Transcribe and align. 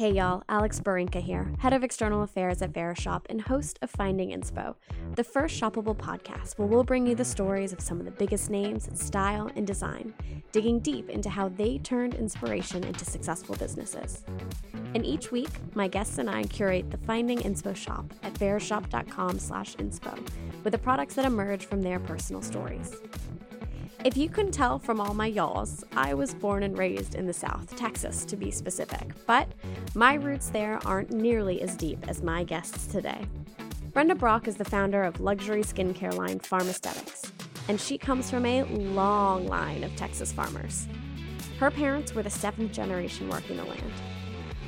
Hey 0.00 0.12
y'all, 0.12 0.42
Alex 0.48 0.80
Barinka 0.80 1.20
here, 1.20 1.52
head 1.58 1.74
of 1.74 1.84
external 1.84 2.22
affairs 2.22 2.62
at 2.62 2.72
Verishop 2.72 3.26
and 3.28 3.38
host 3.38 3.78
of 3.82 3.90
Finding 3.90 4.30
Inspo, 4.30 4.74
the 5.14 5.22
first 5.22 5.60
shoppable 5.60 5.94
podcast 5.94 6.54
where 6.54 6.66
we'll 6.66 6.84
bring 6.84 7.06
you 7.06 7.14
the 7.14 7.22
stories 7.22 7.74
of 7.74 7.82
some 7.82 7.98
of 7.98 8.06
the 8.06 8.10
biggest 8.10 8.48
names 8.48 8.88
in 8.88 8.96
style 8.96 9.50
and 9.56 9.66
design, 9.66 10.14
digging 10.52 10.80
deep 10.80 11.10
into 11.10 11.28
how 11.28 11.50
they 11.50 11.76
turned 11.76 12.14
inspiration 12.14 12.82
into 12.82 13.04
successful 13.04 13.56
businesses. 13.56 14.24
And 14.94 15.04
each 15.04 15.30
week, 15.30 15.50
my 15.74 15.86
guests 15.86 16.16
and 16.16 16.30
I 16.30 16.44
curate 16.44 16.90
the 16.90 16.96
Finding 16.96 17.40
Inspo 17.40 17.76
shop 17.76 18.10
at 18.22 18.32
verishop.com 18.32 19.38
slash 19.38 19.76
inspo 19.76 20.18
with 20.64 20.72
the 20.72 20.78
products 20.78 21.16
that 21.16 21.26
emerge 21.26 21.66
from 21.66 21.82
their 21.82 22.00
personal 22.00 22.40
stories. 22.40 22.96
If 24.02 24.16
you 24.16 24.30
couldn't 24.30 24.52
tell 24.52 24.78
from 24.78 24.98
all 24.98 25.12
my 25.12 25.26
y'alls, 25.26 25.84
I 25.94 26.14
was 26.14 26.32
born 26.32 26.62
and 26.62 26.78
raised 26.78 27.16
in 27.16 27.26
the 27.26 27.34
South, 27.34 27.76
Texas 27.76 28.24
to 28.24 28.36
be 28.36 28.50
specific, 28.50 29.12
but 29.26 29.46
my 29.94 30.14
roots 30.14 30.48
there 30.48 30.78
aren't 30.86 31.10
nearly 31.10 31.60
as 31.60 31.76
deep 31.76 32.08
as 32.08 32.22
my 32.22 32.42
guests 32.42 32.86
today. 32.86 33.20
Brenda 33.92 34.14
Brock 34.14 34.48
is 34.48 34.56
the 34.56 34.64
founder 34.64 35.02
of 35.02 35.20
luxury 35.20 35.62
skincare 35.62 36.14
line 36.14 36.38
Farmaesthetics, 36.38 37.30
and 37.68 37.78
she 37.78 37.98
comes 37.98 38.30
from 38.30 38.46
a 38.46 38.62
long 38.62 39.46
line 39.46 39.84
of 39.84 39.94
Texas 39.96 40.32
farmers. 40.32 40.88
Her 41.58 41.70
parents 41.70 42.14
were 42.14 42.22
the 42.22 42.30
seventh 42.30 42.72
generation 42.72 43.28
working 43.28 43.58
the 43.58 43.64
land. 43.64 43.92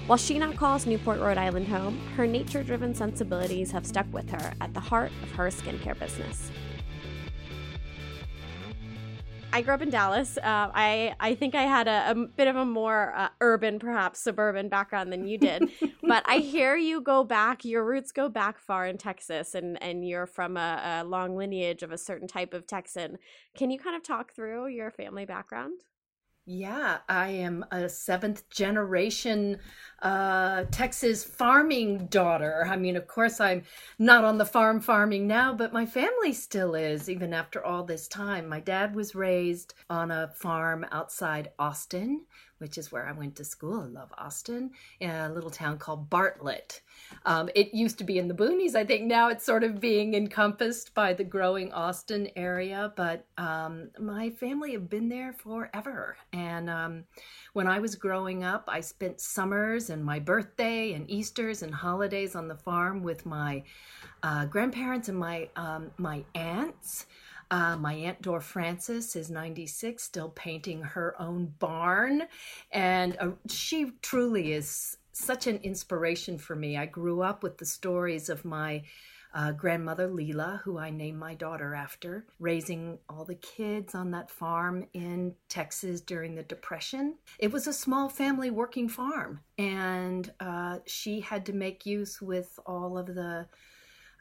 While 0.08 0.18
she 0.18 0.38
now 0.38 0.52
calls 0.52 0.84
Newport, 0.84 1.20
Rhode 1.20 1.38
Island 1.38 1.68
home, 1.68 1.98
her 2.16 2.26
nature 2.26 2.62
driven 2.62 2.94
sensibilities 2.94 3.70
have 3.70 3.86
stuck 3.86 4.12
with 4.12 4.28
her 4.28 4.52
at 4.60 4.74
the 4.74 4.80
heart 4.80 5.12
of 5.22 5.32
her 5.32 5.46
skincare 5.46 5.98
business. 5.98 6.50
I 9.54 9.60
grew 9.60 9.74
up 9.74 9.82
in 9.82 9.90
Dallas. 9.90 10.38
Uh, 10.38 10.70
I 10.74 11.14
I 11.20 11.34
think 11.34 11.54
I 11.54 11.62
had 11.62 11.86
a, 11.86 12.10
a 12.10 12.14
bit 12.14 12.48
of 12.48 12.56
a 12.56 12.64
more 12.64 13.12
uh, 13.14 13.28
urban, 13.40 13.78
perhaps 13.78 14.20
suburban 14.20 14.68
background 14.70 15.12
than 15.12 15.26
you 15.26 15.36
did. 15.36 15.70
but 16.02 16.22
I 16.26 16.38
hear 16.38 16.74
you 16.76 17.02
go 17.02 17.22
back. 17.22 17.64
Your 17.64 17.84
roots 17.84 18.12
go 18.12 18.30
back 18.30 18.58
far 18.58 18.86
in 18.86 18.96
Texas, 18.96 19.54
and 19.54 19.82
and 19.82 20.08
you're 20.08 20.26
from 20.26 20.56
a, 20.56 21.02
a 21.02 21.04
long 21.04 21.36
lineage 21.36 21.82
of 21.82 21.92
a 21.92 21.98
certain 21.98 22.28
type 22.28 22.54
of 22.54 22.66
Texan. 22.66 23.18
Can 23.54 23.70
you 23.70 23.78
kind 23.78 23.94
of 23.94 24.02
talk 24.02 24.34
through 24.34 24.68
your 24.68 24.90
family 24.90 25.26
background? 25.26 25.74
Yeah, 26.44 26.98
I 27.08 27.28
am 27.28 27.64
a 27.70 27.88
seventh 27.88 28.48
generation 28.50 29.60
uh, 30.02 30.64
Texas 30.72 31.22
farming 31.22 32.06
daughter. 32.06 32.66
I 32.68 32.74
mean, 32.76 32.96
of 32.96 33.06
course, 33.06 33.38
I'm 33.40 33.62
not 33.96 34.24
on 34.24 34.38
the 34.38 34.44
farm 34.44 34.80
farming 34.80 35.28
now, 35.28 35.54
but 35.54 35.72
my 35.72 35.86
family 35.86 36.32
still 36.32 36.74
is, 36.74 37.08
even 37.08 37.32
after 37.32 37.64
all 37.64 37.84
this 37.84 38.08
time. 38.08 38.48
My 38.48 38.58
dad 38.58 38.96
was 38.96 39.14
raised 39.14 39.74
on 39.88 40.10
a 40.10 40.32
farm 40.34 40.84
outside 40.90 41.52
Austin, 41.60 42.26
which 42.62 42.78
is 42.78 42.92
where 42.92 43.08
I 43.08 43.12
went 43.12 43.34
to 43.36 43.44
school. 43.44 43.80
I 43.80 43.86
love 43.86 44.14
Austin, 44.16 44.70
in 45.00 45.10
a 45.10 45.32
little 45.32 45.50
town 45.50 45.78
called 45.78 46.08
Bartlett. 46.08 46.80
Um, 47.26 47.50
it 47.56 47.74
used 47.74 47.98
to 47.98 48.04
be 48.04 48.18
in 48.18 48.28
the 48.28 48.34
boonies. 48.34 48.76
I 48.76 48.84
think 48.84 49.02
now 49.02 49.28
it's 49.28 49.44
sort 49.44 49.64
of 49.64 49.80
being 49.80 50.14
encompassed 50.14 50.94
by 50.94 51.12
the 51.12 51.24
growing 51.24 51.72
Austin 51.72 52.28
area. 52.36 52.92
But 52.94 53.26
um, 53.36 53.90
my 53.98 54.30
family 54.30 54.72
have 54.74 54.88
been 54.88 55.08
there 55.08 55.32
forever. 55.32 56.16
And 56.32 56.70
um, 56.70 57.04
when 57.52 57.66
I 57.66 57.80
was 57.80 57.96
growing 57.96 58.44
up, 58.44 58.64
I 58.68 58.80
spent 58.80 59.20
summers 59.20 59.90
and 59.90 60.04
my 60.04 60.20
birthday 60.20 60.92
and 60.92 61.10
Easter's 61.10 61.62
and 61.62 61.74
holidays 61.74 62.36
on 62.36 62.46
the 62.46 62.56
farm 62.56 63.02
with 63.02 63.26
my 63.26 63.64
uh, 64.22 64.44
grandparents 64.46 65.08
and 65.08 65.18
my 65.18 65.48
um, 65.56 65.90
my 65.98 66.24
aunts. 66.36 67.06
Uh, 67.52 67.76
my 67.76 67.92
Aunt 67.92 68.22
Dor 68.22 68.40
Francis 68.40 69.14
is 69.14 69.30
96, 69.30 70.02
still 70.02 70.30
painting 70.30 70.80
her 70.80 71.14
own 71.20 71.52
barn. 71.58 72.22
And 72.70 73.14
uh, 73.20 73.32
she 73.46 73.92
truly 74.00 74.54
is 74.54 74.96
such 75.12 75.46
an 75.46 75.58
inspiration 75.58 76.38
for 76.38 76.56
me. 76.56 76.78
I 76.78 76.86
grew 76.86 77.20
up 77.20 77.42
with 77.42 77.58
the 77.58 77.66
stories 77.66 78.30
of 78.30 78.46
my 78.46 78.84
uh, 79.34 79.52
grandmother 79.52 80.08
Leela, 80.08 80.62
who 80.62 80.78
I 80.78 80.88
named 80.88 81.18
my 81.18 81.34
daughter 81.34 81.74
after, 81.74 82.24
raising 82.38 82.98
all 83.10 83.26
the 83.26 83.34
kids 83.34 83.94
on 83.94 84.10
that 84.12 84.30
farm 84.30 84.86
in 84.94 85.34
Texas 85.50 86.00
during 86.00 86.34
the 86.34 86.44
Depression. 86.44 87.16
It 87.38 87.52
was 87.52 87.66
a 87.66 87.72
small 87.74 88.08
family 88.08 88.50
working 88.50 88.88
farm, 88.88 89.40
and 89.58 90.32
uh, 90.40 90.78
she 90.86 91.20
had 91.20 91.44
to 91.46 91.52
make 91.52 91.84
use 91.84 92.22
with 92.22 92.58
all 92.64 92.96
of 92.96 93.08
the 93.08 93.46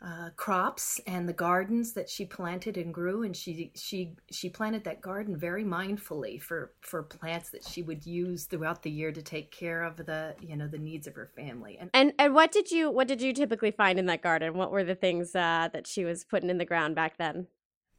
uh, 0.03 0.29
crops 0.35 0.99
and 1.05 1.29
the 1.29 1.33
gardens 1.33 1.93
that 1.93 2.09
she 2.09 2.25
planted 2.25 2.75
and 2.75 2.91
grew 2.91 3.21
and 3.21 3.37
she 3.37 3.71
she 3.75 4.15
she 4.31 4.49
planted 4.49 4.83
that 4.83 4.99
garden 4.99 5.37
very 5.37 5.63
mindfully 5.63 6.41
for 6.41 6.71
for 6.81 7.03
plants 7.03 7.51
that 7.51 7.63
she 7.63 7.83
would 7.83 8.03
use 8.03 8.45
throughout 8.45 8.81
the 8.81 8.89
year 8.89 9.11
to 9.11 9.21
take 9.21 9.51
care 9.51 9.83
of 9.83 9.97
the 9.97 10.33
you 10.41 10.55
know 10.55 10.67
the 10.67 10.77
needs 10.79 11.05
of 11.05 11.13
her 11.13 11.29
family. 11.35 11.77
And 11.79 11.91
and, 11.93 12.13
and 12.17 12.33
what 12.33 12.51
did 12.51 12.71
you 12.71 12.89
what 12.89 13.07
did 13.07 13.21
you 13.21 13.31
typically 13.31 13.69
find 13.69 13.99
in 13.99 14.07
that 14.07 14.23
garden? 14.23 14.55
What 14.55 14.71
were 14.71 14.83
the 14.83 14.95
things 14.95 15.35
uh, 15.35 15.69
that 15.71 15.85
she 15.85 16.03
was 16.03 16.23
putting 16.23 16.49
in 16.49 16.57
the 16.57 16.65
ground 16.65 16.95
back 16.95 17.17
then? 17.17 17.45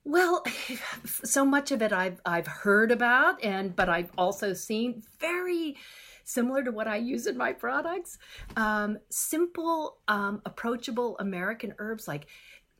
Well, 0.04 0.42
so 1.04 1.44
much 1.44 1.70
of 1.70 1.82
it 1.82 1.92
I've 1.92 2.20
I've 2.26 2.48
heard 2.48 2.90
about 2.90 3.42
and 3.44 3.76
but 3.76 3.88
I've 3.88 4.10
also 4.18 4.54
seen 4.54 5.04
very 5.20 5.76
similar 6.24 6.62
to 6.64 6.70
what 6.70 6.88
I 6.88 6.96
use 6.96 7.26
in 7.26 7.36
my 7.36 7.52
products. 7.52 8.18
Um, 8.56 8.98
simple, 9.08 9.98
um, 10.08 10.42
approachable 10.44 11.16
American 11.18 11.74
herbs 11.78 12.08
like 12.08 12.26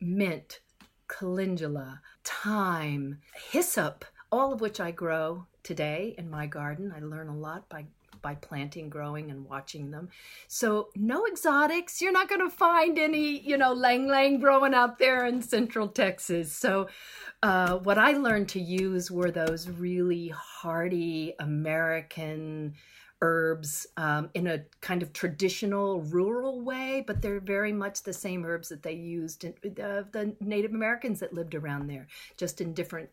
mint, 0.00 0.60
calendula, 1.08 2.00
thyme, 2.24 3.18
hyssop, 3.50 4.04
all 4.30 4.52
of 4.52 4.60
which 4.60 4.80
I 4.80 4.90
grow 4.90 5.46
today 5.62 6.14
in 6.18 6.30
my 6.30 6.46
garden. 6.46 6.92
I 6.94 7.00
learn 7.00 7.28
a 7.28 7.36
lot 7.36 7.68
by 7.68 7.86
by 8.22 8.36
planting, 8.36 8.88
growing, 8.88 9.30
and 9.30 9.44
watching 9.44 9.90
them. 9.90 10.08
So 10.46 10.88
no 10.94 11.26
exotics. 11.26 12.00
You're 12.00 12.12
not 12.12 12.28
going 12.28 12.40
to 12.40 12.56
find 12.56 12.98
any, 12.98 13.40
you 13.40 13.58
know, 13.58 13.72
ylang 13.72 14.06
ylang 14.06 14.40
growing 14.40 14.74
out 14.74 14.98
there 14.98 15.26
in 15.26 15.42
Central 15.42 15.88
Texas. 15.88 16.52
So 16.52 16.88
uh, 17.42 17.78
what 17.78 17.98
I 17.98 18.12
learned 18.12 18.48
to 18.50 18.60
use 18.60 19.10
were 19.10 19.32
those 19.32 19.68
really 19.68 20.28
hardy 20.28 21.34
American 21.40 22.74
herbs 23.22 23.86
um, 23.96 24.28
in 24.34 24.46
a 24.46 24.64
kind 24.82 25.02
of 25.02 25.12
traditional 25.12 26.02
rural 26.02 26.60
way, 26.60 27.02
but 27.06 27.22
they're 27.22 27.40
very 27.40 27.72
much 27.72 28.02
the 28.02 28.12
same 28.12 28.44
herbs 28.44 28.68
that 28.68 28.82
they 28.82 28.92
used 28.92 29.44
in 29.44 29.54
uh, 29.82 30.02
the 30.12 30.36
Native 30.40 30.72
Americans 30.72 31.20
that 31.20 31.32
lived 31.32 31.54
around 31.54 31.88
there, 31.88 32.08
just 32.36 32.60
in 32.60 32.74
different 32.74 33.08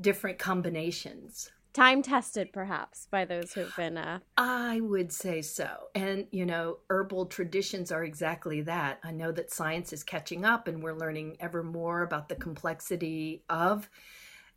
different 0.00 0.38
combinations. 0.38 1.50
Time 1.72 2.02
tested, 2.02 2.52
perhaps, 2.52 3.06
by 3.12 3.24
those 3.24 3.52
who've 3.52 3.74
been. 3.76 3.96
Uh... 3.96 4.18
I 4.36 4.80
would 4.80 5.12
say 5.12 5.40
so. 5.40 5.68
And, 5.94 6.26
you 6.32 6.44
know, 6.44 6.78
herbal 6.88 7.26
traditions 7.26 7.92
are 7.92 8.02
exactly 8.02 8.60
that. 8.62 8.98
I 9.04 9.12
know 9.12 9.30
that 9.30 9.52
science 9.52 9.92
is 9.92 10.02
catching 10.02 10.44
up 10.44 10.66
and 10.66 10.82
we're 10.82 10.98
learning 10.98 11.36
ever 11.38 11.62
more 11.62 12.02
about 12.02 12.28
the 12.28 12.34
complexity 12.34 13.44
of 13.48 13.88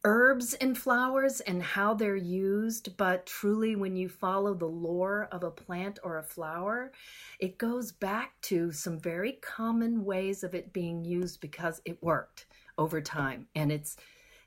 herbs 0.03 0.53
and 0.55 0.77
flowers 0.77 1.39
and 1.41 1.61
how 1.63 1.93
they're 1.93 2.15
used, 2.15 2.97
but 2.97 3.25
truly, 3.25 3.75
when 3.75 3.95
you 3.95 4.09
follow 4.09 4.53
the 4.53 4.65
lore 4.65 5.27
of 5.31 5.43
a 5.43 5.51
plant 5.51 5.99
or 6.03 6.17
a 6.17 6.23
flower, 6.23 6.91
it 7.39 7.57
goes 7.57 7.91
back 7.91 8.33
to 8.41 8.71
some 8.71 8.99
very 8.99 9.33
common 9.41 10.03
ways 10.03 10.43
of 10.43 10.53
it 10.55 10.73
being 10.73 11.05
used 11.05 11.39
because 11.41 11.81
it 11.85 12.01
worked 12.03 12.45
over 12.77 13.01
time. 13.01 13.47
And 13.55 13.71
it's 13.71 13.95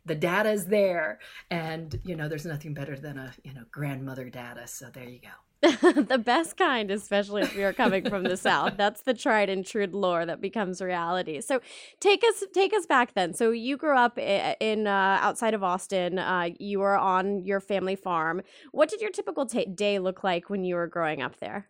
the 0.05 0.15
data 0.15 0.51
is 0.51 0.67
there, 0.67 1.19
and 1.51 1.99
you 2.05 2.15
know, 2.17 2.29
there's 2.29 2.47
nothing 2.47 2.75
better 2.75 2.97
than 2.97 3.19
a 3.19 3.33
you 3.43 3.55
know 3.55 3.65
grandmother 3.71 4.31
data. 4.31 4.67
So 4.67 4.89
there 4.93 5.09
you 5.09 5.21
go. 5.21 5.46
the 6.09 6.21
best 6.23 6.57
kind, 6.57 6.91
especially 6.91 7.43
if 7.43 7.55
you're 7.55 7.73
coming 7.73 8.09
from 8.09 8.23
the 8.23 8.37
south. 8.37 8.75
That's 8.77 9.03
the 9.03 9.15
tried 9.15 9.49
and 9.49 9.65
true 9.67 9.87
lore 9.87 10.27
that 10.27 10.41
becomes 10.41 10.81
reality. 10.81 11.41
So 11.41 11.61
take 12.01 12.23
us 12.25 12.45
take 12.53 12.73
us 12.73 12.87
back 12.87 13.15
then. 13.15 13.35
So 13.35 13.51
you 13.51 13.77
grew 13.77 13.97
up 13.97 14.19
in 14.19 14.87
uh, 14.87 15.19
outside 15.21 15.55
of 15.55 15.63
Austin. 15.63 16.19
Uh, 16.19 16.51
you 16.59 16.81
were 16.81 16.97
on 16.97 17.45
your 17.45 17.61
family 17.61 17.97
farm. 17.97 18.43
What 18.73 18.89
did 18.89 19.01
your 19.01 19.11
typical 19.11 19.47
t- 19.47 19.67
day 19.67 19.99
look 19.99 20.23
like 20.23 20.51
when 20.51 20.65
you 20.65 20.77
were 20.77 20.87
growing 20.87 21.23
up 21.23 21.39
there? 21.41 21.69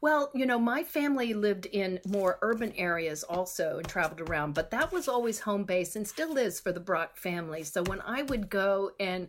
Well, 0.00 0.30
you 0.34 0.46
know, 0.46 0.58
my 0.58 0.82
family 0.82 1.34
lived 1.34 1.66
in 1.66 2.00
more 2.06 2.38
urban 2.40 2.72
areas 2.72 3.22
also 3.22 3.78
and 3.78 3.86
traveled 3.86 4.22
around, 4.22 4.54
but 4.54 4.70
that 4.70 4.92
was 4.92 5.08
always 5.08 5.40
home 5.40 5.64
base 5.64 5.94
and 5.94 6.08
still 6.08 6.38
is 6.38 6.58
for 6.58 6.72
the 6.72 6.80
Brock 6.80 7.16
family. 7.16 7.62
So 7.64 7.82
when 7.82 8.00
I 8.00 8.22
would 8.22 8.48
go 8.48 8.92
and 8.98 9.28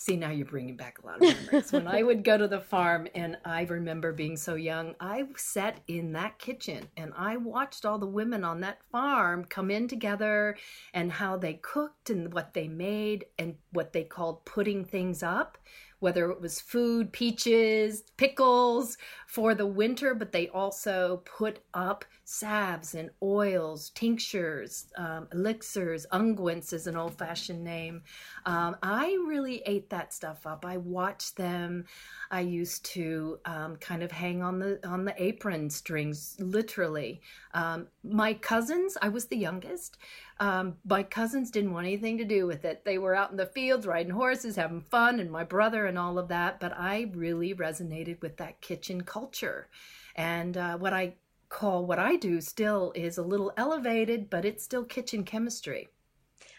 See, 0.00 0.16
now 0.16 0.30
you're 0.30 0.46
bringing 0.46 0.76
back 0.76 0.98
a 1.02 1.06
lot 1.06 1.16
of 1.16 1.36
memories. 1.44 1.72
when 1.72 1.86
I 1.86 2.02
would 2.02 2.24
go 2.24 2.38
to 2.38 2.48
the 2.48 2.62
farm, 2.62 3.06
and 3.14 3.36
I 3.44 3.64
remember 3.64 4.14
being 4.14 4.38
so 4.38 4.54
young, 4.54 4.94
I 4.98 5.26
sat 5.36 5.80
in 5.88 6.12
that 6.12 6.38
kitchen 6.38 6.88
and 6.96 7.12
I 7.14 7.36
watched 7.36 7.84
all 7.84 7.98
the 7.98 8.06
women 8.06 8.42
on 8.42 8.60
that 8.62 8.78
farm 8.90 9.44
come 9.44 9.70
in 9.70 9.88
together 9.88 10.56
and 10.94 11.12
how 11.12 11.36
they 11.36 11.52
cooked 11.52 12.08
and 12.08 12.32
what 12.32 12.54
they 12.54 12.66
made 12.66 13.26
and 13.38 13.56
what 13.72 13.92
they 13.92 14.04
called 14.04 14.46
putting 14.46 14.86
things 14.86 15.22
up 15.22 15.58
whether 16.00 16.30
it 16.30 16.40
was 16.40 16.60
food, 16.60 17.12
peaches, 17.12 18.02
pickles 18.16 18.96
for 19.26 19.54
the 19.54 19.66
winter, 19.66 20.14
but 20.14 20.32
they 20.32 20.48
also 20.48 21.22
put 21.24 21.60
up 21.72 22.04
salves 22.24 22.94
and 22.94 23.10
oils, 23.22 23.90
tinctures, 23.90 24.86
um, 24.96 25.28
elixirs, 25.32 26.06
unguents 26.12 26.72
is 26.72 26.86
an 26.86 26.96
old 26.96 27.16
fashioned 27.18 27.62
name. 27.62 28.02
Um, 28.46 28.76
I 28.82 29.16
really 29.26 29.62
ate 29.66 29.90
that 29.90 30.12
stuff 30.12 30.46
up. 30.46 30.64
I 30.64 30.76
watched 30.76 31.36
them. 31.36 31.84
I 32.30 32.40
used 32.40 32.84
to 32.86 33.38
um, 33.44 33.76
kind 33.76 34.02
of 34.02 34.10
hang 34.10 34.42
on 34.42 34.58
the 34.58 34.78
on 34.86 35.04
the 35.04 35.14
apron 35.22 35.70
strings, 35.70 36.36
literally. 36.38 37.20
Um, 37.54 37.88
my 38.02 38.34
cousins, 38.34 38.96
I 39.02 39.08
was 39.08 39.26
the 39.26 39.36
youngest. 39.36 39.98
Um, 40.40 40.76
my 40.86 41.02
cousins 41.02 41.50
didn't 41.50 41.74
want 41.74 41.86
anything 41.86 42.16
to 42.16 42.24
do 42.24 42.46
with 42.46 42.64
it. 42.64 42.82
They 42.84 42.96
were 42.96 43.14
out 43.14 43.30
in 43.30 43.36
the 43.36 43.44
fields 43.44 43.86
riding 43.86 44.12
horses, 44.12 44.56
having 44.56 44.80
fun, 44.80 45.20
and 45.20 45.30
my 45.30 45.44
brother 45.44 45.84
and 45.84 45.98
all 45.98 46.18
of 46.18 46.28
that. 46.28 46.58
But 46.58 46.72
I 46.76 47.10
really 47.14 47.54
resonated 47.54 48.22
with 48.22 48.38
that 48.38 48.62
kitchen 48.62 49.02
culture. 49.02 49.68
And 50.16 50.56
uh, 50.56 50.78
what 50.78 50.94
I 50.94 51.14
call 51.50 51.84
what 51.84 51.98
I 51.98 52.16
do 52.16 52.40
still 52.40 52.92
is 52.94 53.18
a 53.18 53.22
little 53.22 53.52
elevated, 53.58 54.30
but 54.30 54.46
it's 54.46 54.64
still 54.64 54.84
kitchen 54.84 55.24
chemistry. 55.24 55.88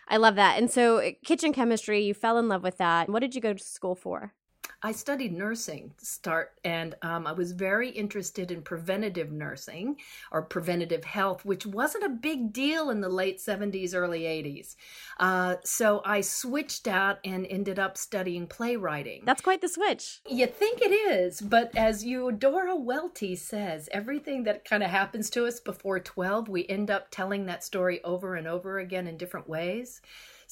I 0.08 0.18
love 0.18 0.36
that. 0.36 0.60
And 0.60 0.70
so, 0.70 1.00
uh, 1.00 1.12
kitchen 1.26 1.52
chemistry, 1.52 2.04
you 2.04 2.14
fell 2.14 2.38
in 2.38 2.50
love 2.50 2.64
with 2.64 2.78
that. 2.78 3.10
What 3.10 3.22
did 3.22 3.34
you 3.34 3.42
go 3.42 3.54
to 3.54 3.64
school 3.64 3.96
for? 3.96 4.34
I 4.84 4.94
studied 4.94 5.32
nursing 5.32 5.94
to 6.00 6.06
start, 6.06 6.54
and 6.64 6.96
um, 7.04 7.28
I 7.28 7.34
was 7.34 7.52
very 7.52 7.90
interested 7.90 8.50
in 8.50 8.64
preventative 8.64 9.32
nursing 9.32 9.98
or 10.32 10.42
preventative 10.42 11.04
health, 11.04 11.46
which 11.46 11.68
wasn't 11.68 12.06
a 12.06 12.10
big 12.10 12.52
deal 12.52 12.90
in 12.90 13.00
the 13.00 13.10
late 13.10 13.38
70s, 13.38 13.94
early 13.94 14.22
80s. 14.22 14.76
Uh, 15.20 15.58
so 15.64 16.02
I 16.04 16.22
switched 16.22 16.88
out 16.88 17.20
and 17.24 17.46
ended 17.46 17.78
up 17.78 17.96
studying 17.96 18.48
playwriting. 18.48 19.22
That's 19.24 19.42
quite 19.42 19.62
the 19.62 19.70
switch. 19.70 20.22
You 20.28 20.48
think 20.48 20.82
it 20.82 20.92
is, 20.92 21.42
but 21.42 21.76
as 21.78 22.04
Eudora 22.04 22.76
Welty 22.76 23.36
says, 23.36 23.88
everything 23.92 24.44
that 24.44 24.66
kind 24.66 24.82
of 24.82 24.90
happens 24.90 25.30
to 25.32 25.46
us 25.46 25.60
before 25.60 26.00
12, 26.00 26.50
we 26.50 26.66
end 26.68 26.90
up 26.90 27.08
telling 27.12 27.46
that 27.46 27.64
story 27.64 28.04
over 28.04 28.36
and 28.36 28.48
over 28.48 28.80
again 28.80 29.06
in 29.06 29.18
different 29.18 29.48
ways. 29.48 30.02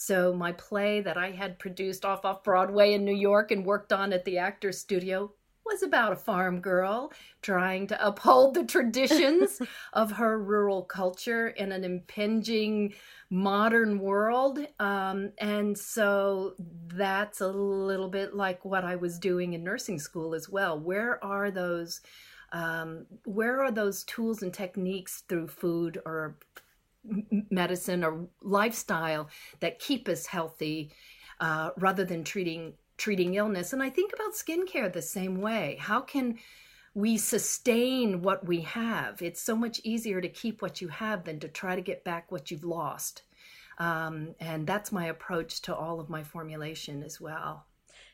So 0.02 0.34
my 0.34 0.54
play 0.54 1.02
that 1.02 1.18
I 1.18 1.32
had 1.32 1.60
produced 1.60 2.06
off 2.06 2.24
off 2.24 2.42
Broadway 2.42 2.94
in 2.94 3.04
New 3.04 3.14
York 3.14 3.52
and 3.52 3.66
worked 3.66 3.92
on 3.92 4.14
at 4.14 4.24
the 4.24 4.38
Actors 4.38 4.80
Studio 4.80 5.34
was 5.66 5.84
about 5.84 6.14
a 6.14 6.16
farm 6.16 6.62
girl 6.62 7.12
trying 7.42 7.86
to 7.88 8.08
uphold 8.08 8.54
the 8.54 8.64
traditions 8.64 9.62
of 9.94 10.14
her 10.14 10.42
rural 10.42 10.84
culture 10.84 11.50
in 11.50 11.74
an 11.74 11.84
impinging 11.84 12.94
modern 13.30 14.00
world. 14.00 14.66
Um, 14.80 15.34
and 15.38 15.78
so 15.78 16.56
that's 16.88 17.42
a 17.42 17.50
little 17.50 18.08
bit 18.08 18.34
like 18.34 18.64
what 18.64 18.86
I 18.86 18.96
was 18.96 19.20
doing 19.20 19.52
in 19.52 19.66
nursing 19.66 20.00
school 20.00 20.34
as 20.34 20.48
well. 20.48 20.80
Where 20.80 21.22
are 21.22 21.52
those? 21.52 22.00
Um, 22.54 23.06
where 23.26 23.62
are 23.62 23.70
those 23.70 24.06
tools 24.06 24.42
and 24.44 24.54
techniques 24.54 25.24
through 25.28 25.50
food 25.50 26.02
or 26.06 26.38
medicine 27.50 28.04
or 28.04 28.28
lifestyle 28.42 29.30
that 29.60 29.80
keep 29.80 30.08
us 30.08 30.26
healthy 30.26 30.92
uh, 31.40 31.72
rather 31.78 32.06
than 32.06 32.24
treating 32.24 32.74
treating 32.98 33.36
illness. 33.36 33.72
And 33.72 33.82
i 33.82 33.90
think 33.90 34.12
about 34.14 34.34
skincare 34.34 34.92
the 34.92 35.02
same 35.02 35.40
way. 35.40 35.78
How 35.80 36.02
can 36.02 36.38
we 36.94 37.18
sustain 37.18 38.22
what 38.22 38.46
we 38.46 38.62
have? 38.62 39.22
It's 39.22 39.42
so 39.42 39.56
much 39.56 39.80
easier 39.86 40.20
to 40.20 40.28
keep 40.28 40.62
what 40.62 40.82
you 40.82 40.90
have 40.90 41.24
than 41.24 41.40
to 41.40 41.48
try 41.48 41.76
to 41.76 41.82
get 41.82 42.04
back 42.04 42.30
what 42.30 42.52
you've 42.52 42.66
lost. 42.66 43.24
Um, 43.78 44.36
and 44.42 44.68
that's 44.68 44.92
my 44.92 45.06
approach 45.06 45.62
to 45.62 45.76
all 45.76 46.02
of 46.02 46.10
my 46.10 46.24
formulation 46.24 47.02
as 47.04 47.22
well 47.22 47.69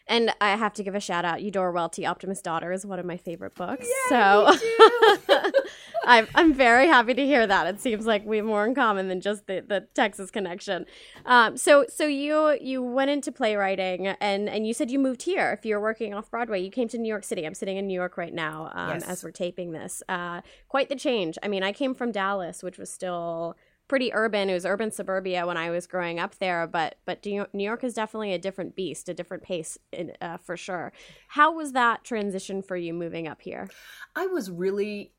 and 0.08 0.32
I 0.40 0.56
have 0.56 0.74
to 0.74 0.84
give 0.84 0.94
a 0.94 1.00
shout 1.00 1.26
out. 1.26 1.42
Eudora 1.42 1.72
Welty, 1.72 2.06
Optimist 2.06 2.44
Daughter, 2.44 2.72
is 2.72 2.86
one 2.86 3.00
of 3.00 3.06
my 3.06 3.18
favorite 3.18 3.56
books. 3.56 3.88
Yeah, 4.12 4.52
so 4.56 5.52
I'm, 6.06 6.28
I'm 6.36 6.54
very 6.54 6.88
happy 6.88 7.16
to 7.16 7.26
hear 7.26 7.48
that. 7.48 7.66
It 7.68 7.82
seems 7.82 8.06
like 8.06 8.24
we 8.26 8.38
have 8.38 8.46
more 8.46 8.66
in 8.66 8.76
common 8.76 9.08
than 9.08 9.20
just 9.20 9.48
the, 9.48 9.64
the 9.68 9.88
Texas 9.96 10.30
connection. 10.30 10.86
Um, 11.26 11.58
so 11.58 11.86
so 11.90 12.06
you 12.06 12.58
you 12.62 12.84
went 12.84 13.10
into 13.10 13.32
playwriting 13.32 14.08
and 14.08 14.48
and 14.48 14.68
you 14.68 14.74
said 14.74 14.92
you 14.92 15.00
moved 15.00 15.24
here. 15.24 15.52
If 15.58 15.66
you're 15.66 15.82
working 15.82 16.14
off 16.14 16.30
Broadway, 16.30 16.62
you 16.62 16.70
came 16.70 16.88
to 16.90 16.98
New 16.98 17.10
York 17.10 17.24
City. 17.24 17.46
I'm 17.46 17.56
sitting 17.56 17.78
in 17.78 17.88
New 17.88 17.94
York 17.94 18.18
right 18.18 18.34
now 18.34 18.72
um, 18.74 18.90
yes. 18.90 19.04
as 19.08 19.24
we're 19.24 19.32
taping 19.32 19.72
this. 19.72 20.04
Uh, 20.08 20.42
quite 20.68 20.90
the 20.90 20.96
change. 20.96 21.38
I 21.42 21.48
mean, 21.48 21.64
I 21.64 21.72
came 21.72 21.96
from 21.96 22.12
Dallas, 22.12 22.62
which 22.62 22.78
was 22.78 22.92
still 22.92 23.56
pretty 23.88 24.14
urban. 24.14 24.50
It 24.50 24.54
was 24.54 24.66
urban 24.66 24.92
suburbia 24.92 25.46
when 25.46 25.58
I 25.58 25.70
was 25.70 25.88
growing 25.88 26.20
up 26.20 26.38
there, 26.40 26.68
but 26.68 26.96
but 27.06 27.26
New 27.26 27.46
York 27.54 27.84
is 27.84 27.94
definitely 27.94 28.34
a 28.34 28.40
different 28.40 28.76
beast, 28.76 29.10
a 29.10 29.14
different 29.14 29.44
pace 29.44 29.78
uh, 30.22 30.38
for 30.38 30.58
sure. 30.58 30.92
How 31.30 31.54
was 31.54 31.74
that 31.74 32.04
transition 32.04 32.62
for 32.62 32.76
you 32.76 32.94
moving 32.94 33.28
up 33.28 33.42
here? 33.42 33.70
I 34.16 34.28
was 34.28 34.50
really 34.50 35.12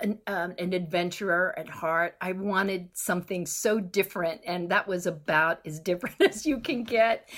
an, 0.00 0.18
um, 0.26 0.54
an 0.58 0.72
adventurer 0.72 1.54
at 1.58 1.68
heart. 1.68 2.16
I 2.20 2.32
wanted 2.32 2.90
something 2.94 3.46
so 3.46 3.80
different, 3.80 4.40
and 4.46 4.70
that 4.70 4.88
was 4.88 5.06
about 5.06 5.60
as 5.66 5.80
different 5.80 6.16
as 6.20 6.46
you 6.46 6.60
can 6.60 6.84
get. 6.84 7.28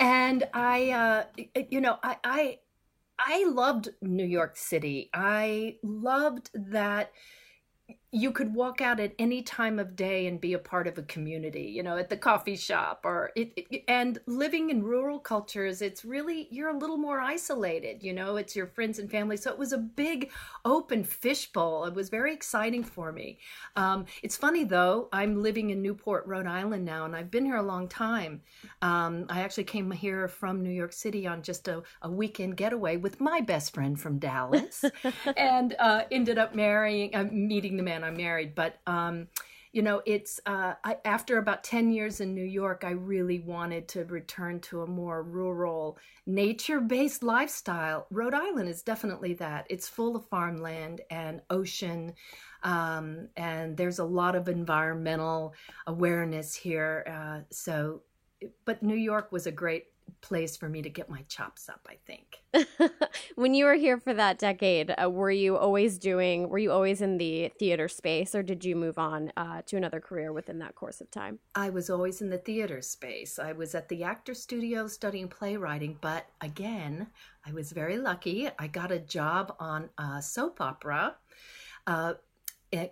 And 0.00 0.44
I, 0.52 0.90
uh, 0.90 1.24
you 1.70 1.80
know, 1.80 1.98
I, 2.02 2.16
I, 2.24 2.58
I 3.18 3.44
loved 3.48 3.88
New 4.02 4.26
York 4.26 4.56
City. 4.56 5.10
I 5.12 5.76
loved 5.82 6.50
that 6.54 7.12
you 8.16 8.32
could 8.32 8.54
walk 8.54 8.80
out 8.80 8.98
at 8.98 9.12
any 9.18 9.42
time 9.42 9.78
of 9.78 9.94
day 9.94 10.26
and 10.26 10.40
be 10.40 10.52
a 10.54 10.58
part 10.58 10.86
of 10.86 10.96
a 10.98 11.02
community 11.02 11.72
you 11.76 11.82
know 11.82 11.96
at 11.96 12.08
the 12.08 12.16
coffee 12.16 12.56
shop 12.56 13.00
or 13.04 13.30
it, 13.36 13.52
it, 13.56 13.84
and 13.88 14.18
living 14.26 14.70
in 14.70 14.82
rural 14.82 15.18
cultures 15.18 15.82
it's 15.82 16.04
really 16.04 16.48
you're 16.50 16.70
a 16.70 16.78
little 16.78 16.96
more 16.96 17.20
isolated 17.20 18.02
you 18.02 18.12
know 18.12 18.36
it's 18.36 18.56
your 18.56 18.66
friends 18.66 18.98
and 18.98 19.10
family. 19.10 19.36
So 19.36 19.50
it 19.50 19.58
was 19.58 19.72
a 19.72 19.78
big 19.78 20.30
open 20.64 21.04
fishbowl. 21.04 21.84
It 21.84 21.94
was 21.94 22.08
very 22.08 22.32
exciting 22.32 22.82
for 22.82 23.12
me. 23.12 23.38
Um, 23.76 24.06
it's 24.22 24.36
funny 24.36 24.64
though 24.64 25.08
i'm 25.12 25.42
living 25.42 25.70
in 25.70 25.82
newport 25.82 26.26
rhode 26.26 26.46
island 26.46 26.84
now 26.84 27.04
and 27.04 27.14
i've 27.14 27.30
been 27.30 27.44
here 27.44 27.56
a 27.56 27.62
long 27.62 27.88
time. 27.88 28.40
Um, 28.82 29.26
i 29.28 29.40
actually 29.40 29.64
came 29.64 29.90
here 29.90 30.28
from 30.28 30.62
new 30.62 30.70
york 30.70 30.92
city 30.92 31.26
on 31.26 31.42
just 31.42 31.68
a, 31.68 31.82
a 32.02 32.10
weekend 32.10 32.56
getaway 32.56 32.96
with 32.96 33.20
my 33.20 33.40
best 33.40 33.74
friend 33.74 33.98
from 34.00 34.18
dallas 34.18 34.84
and 35.36 35.74
uh, 35.78 36.02
ended 36.10 36.38
up 36.38 36.54
marrying 36.54 37.14
uh, 37.14 37.24
meeting 37.30 37.76
the 37.76 37.82
man 37.82 38.04
I'm 38.06 38.16
married, 38.16 38.54
but 38.54 38.78
um, 38.86 39.28
you 39.76 39.82
know, 39.82 40.00
it's 40.06 40.40
uh, 40.46 40.72
I, 40.84 40.96
after 41.04 41.36
about 41.36 41.62
10 41.62 41.92
years 41.92 42.20
in 42.20 42.34
New 42.34 42.44
York, 42.44 42.82
I 42.82 42.92
really 42.92 43.40
wanted 43.40 43.88
to 43.88 44.06
return 44.06 44.60
to 44.60 44.80
a 44.80 44.86
more 44.86 45.22
rural, 45.22 45.98
nature 46.24 46.80
based 46.80 47.22
lifestyle. 47.22 48.06
Rhode 48.10 48.32
Island 48.32 48.70
is 48.70 48.80
definitely 48.80 49.34
that. 49.34 49.66
It's 49.68 49.86
full 49.86 50.16
of 50.16 50.24
farmland 50.30 51.02
and 51.10 51.42
ocean, 51.50 52.14
um, 52.62 53.28
and 53.36 53.76
there's 53.76 53.98
a 53.98 54.04
lot 54.04 54.34
of 54.34 54.48
environmental 54.48 55.52
awareness 55.86 56.54
here. 56.54 57.04
Uh, 57.06 57.44
so, 57.50 58.00
but 58.64 58.82
New 58.82 58.96
York 58.96 59.30
was 59.30 59.46
a 59.46 59.52
great 59.52 59.88
place 60.20 60.56
for 60.56 60.68
me 60.68 60.82
to 60.82 60.90
get 60.90 61.08
my 61.08 61.22
chops 61.28 61.68
up, 61.68 61.86
I 61.88 61.96
think. 62.06 62.90
when 63.34 63.54
you 63.54 63.64
were 63.64 63.74
here 63.74 63.98
for 63.98 64.14
that 64.14 64.38
decade, 64.38 64.94
uh, 65.02 65.08
were 65.08 65.30
you 65.30 65.56
always 65.56 65.98
doing, 65.98 66.48
were 66.48 66.58
you 66.58 66.72
always 66.72 67.00
in 67.00 67.18
the 67.18 67.50
theater 67.58 67.88
space 67.88 68.34
or 68.34 68.42
did 68.42 68.64
you 68.64 68.76
move 68.76 68.98
on 68.98 69.32
uh, 69.36 69.62
to 69.66 69.76
another 69.76 70.00
career 70.00 70.32
within 70.32 70.58
that 70.58 70.74
course 70.74 71.00
of 71.00 71.10
time? 71.10 71.38
I 71.54 71.70
was 71.70 71.90
always 71.90 72.20
in 72.20 72.30
the 72.30 72.38
theater 72.38 72.82
space. 72.82 73.38
I 73.38 73.52
was 73.52 73.74
at 73.74 73.88
the 73.88 74.02
actor 74.02 74.34
studio 74.34 74.86
studying 74.86 75.28
playwriting, 75.28 75.98
but 76.00 76.26
again, 76.40 77.08
I 77.46 77.52
was 77.52 77.72
very 77.72 77.98
lucky. 77.98 78.48
I 78.58 78.66
got 78.66 78.90
a 78.90 78.98
job 78.98 79.54
on 79.60 79.90
a 79.98 80.20
soap 80.20 80.60
opera. 80.60 81.16
Uh, 81.86 82.14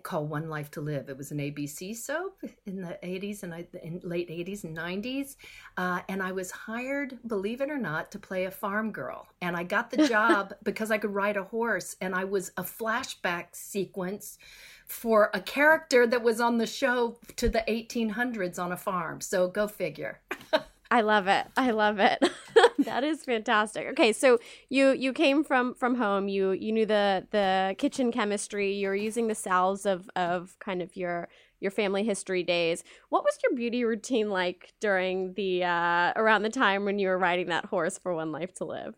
called 0.03 0.29
One 0.29 0.49
Life 0.49 0.71
to 0.71 0.81
Live. 0.81 1.09
It 1.09 1.17
was 1.17 1.31
an 1.31 1.39
ABC 1.39 1.95
soap 1.95 2.41
in 2.65 2.81
the 2.81 2.97
80s 3.03 3.43
and 3.43 3.53
I, 3.53 3.67
in 3.83 3.99
late 4.03 4.29
80s 4.29 4.63
and 4.63 4.75
90s. 4.75 5.35
Uh, 5.77 6.01
and 6.07 6.21
I 6.21 6.31
was 6.31 6.51
hired, 6.51 7.17
believe 7.27 7.61
it 7.61 7.69
or 7.69 7.77
not, 7.77 8.11
to 8.11 8.19
play 8.19 8.45
a 8.45 8.51
farm 8.51 8.91
girl. 8.91 9.27
And 9.41 9.55
I 9.55 9.63
got 9.63 9.91
the 9.91 10.07
job 10.09 10.53
because 10.63 10.91
I 10.91 10.97
could 10.97 11.13
ride 11.13 11.37
a 11.37 11.43
horse. 11.43 11.95
And 12.01 12.15
I 12.15 12.23
was 12.23 12.51
a 12.57 12.63
flashback 12.63 13.47
sequence 13.53 14.37
for 14.85 15.31
a 15.33 15.41
character 15.41 16.05
that 16.07 16.23
was 16.23 16.39
on 16.39 16.57
the 16.57 16.67
show 16.67 17.17
to 17.35 17.49
the 17.49 17.63
1800s 17.67 18.59
on 18.59 18.71
a 18.71 18.77
farm. 18.77 19.21
So 19.21 19.47
go 19.47 19.67
figure. 19.67 20.21
I 20.91 21.01
love 21.01 21.27
it. 21.27 21.47
I 21.57 21.71
love 21.71 21.99
it. 21.99 22.23
that 22.79 23.03
is 23.03 23.23
fantastic. 23.23 23.87
Okay, 23.87 24.13
so 24.13 24.39
you 24.69 24.91
you 24.91 25.13
came 25.13 25.43
from 25.43 25.73
from 25.73 25.95
home. 25.95 26.27
You 26.27 26.51
you 26.51 26.71
knew 26.71 26.85
the 26.85 27.27
the 27.31 27.75
kitchen 27.77 28.11
chemistry. 28.11 28.73
You 28.73 28.89
were 28.89 28.95
using 28.95 29.27
the 29.27 29.35
salves 29.35 29.85
of 29.85 30.09
of 30.15 30.55
kind 30.59 30.81
of 30.81 30.95
your 30.95 31.27
your 31.59 31.71
family 31.71 32.03
history 32.03 32.43
days. 32.43 32.83
What 33.09 33.23
was 33.23 33.37
your 33.43 33.55
beauty 33.55 33.83
routine 33.83 34.29
like 34.29 34.73
during 34.79 35.33
the 35.33 35.63
uh, 35.63 36.13
around 36.15 36.43
the 36.43 36.49
time 36.49 36.85
when 36.85 36.99
you 36.99 37.07
were 37.07 37.17
riding 37.17 37.47
that 37.47 37.65
horse 37.65 37.97
for 37.97 38.13
One 38.13 38.31
Life 38.31 38.53
to 38.55 38.65
Live? 38.65 38.95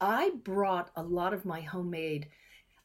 I 0.00 0.30
brought 0.42 0.90
a 0.96 1.02
lot 1.02 1.34
of 1.34 1.44
my 1.44 1.62
homemade 1.62 2.28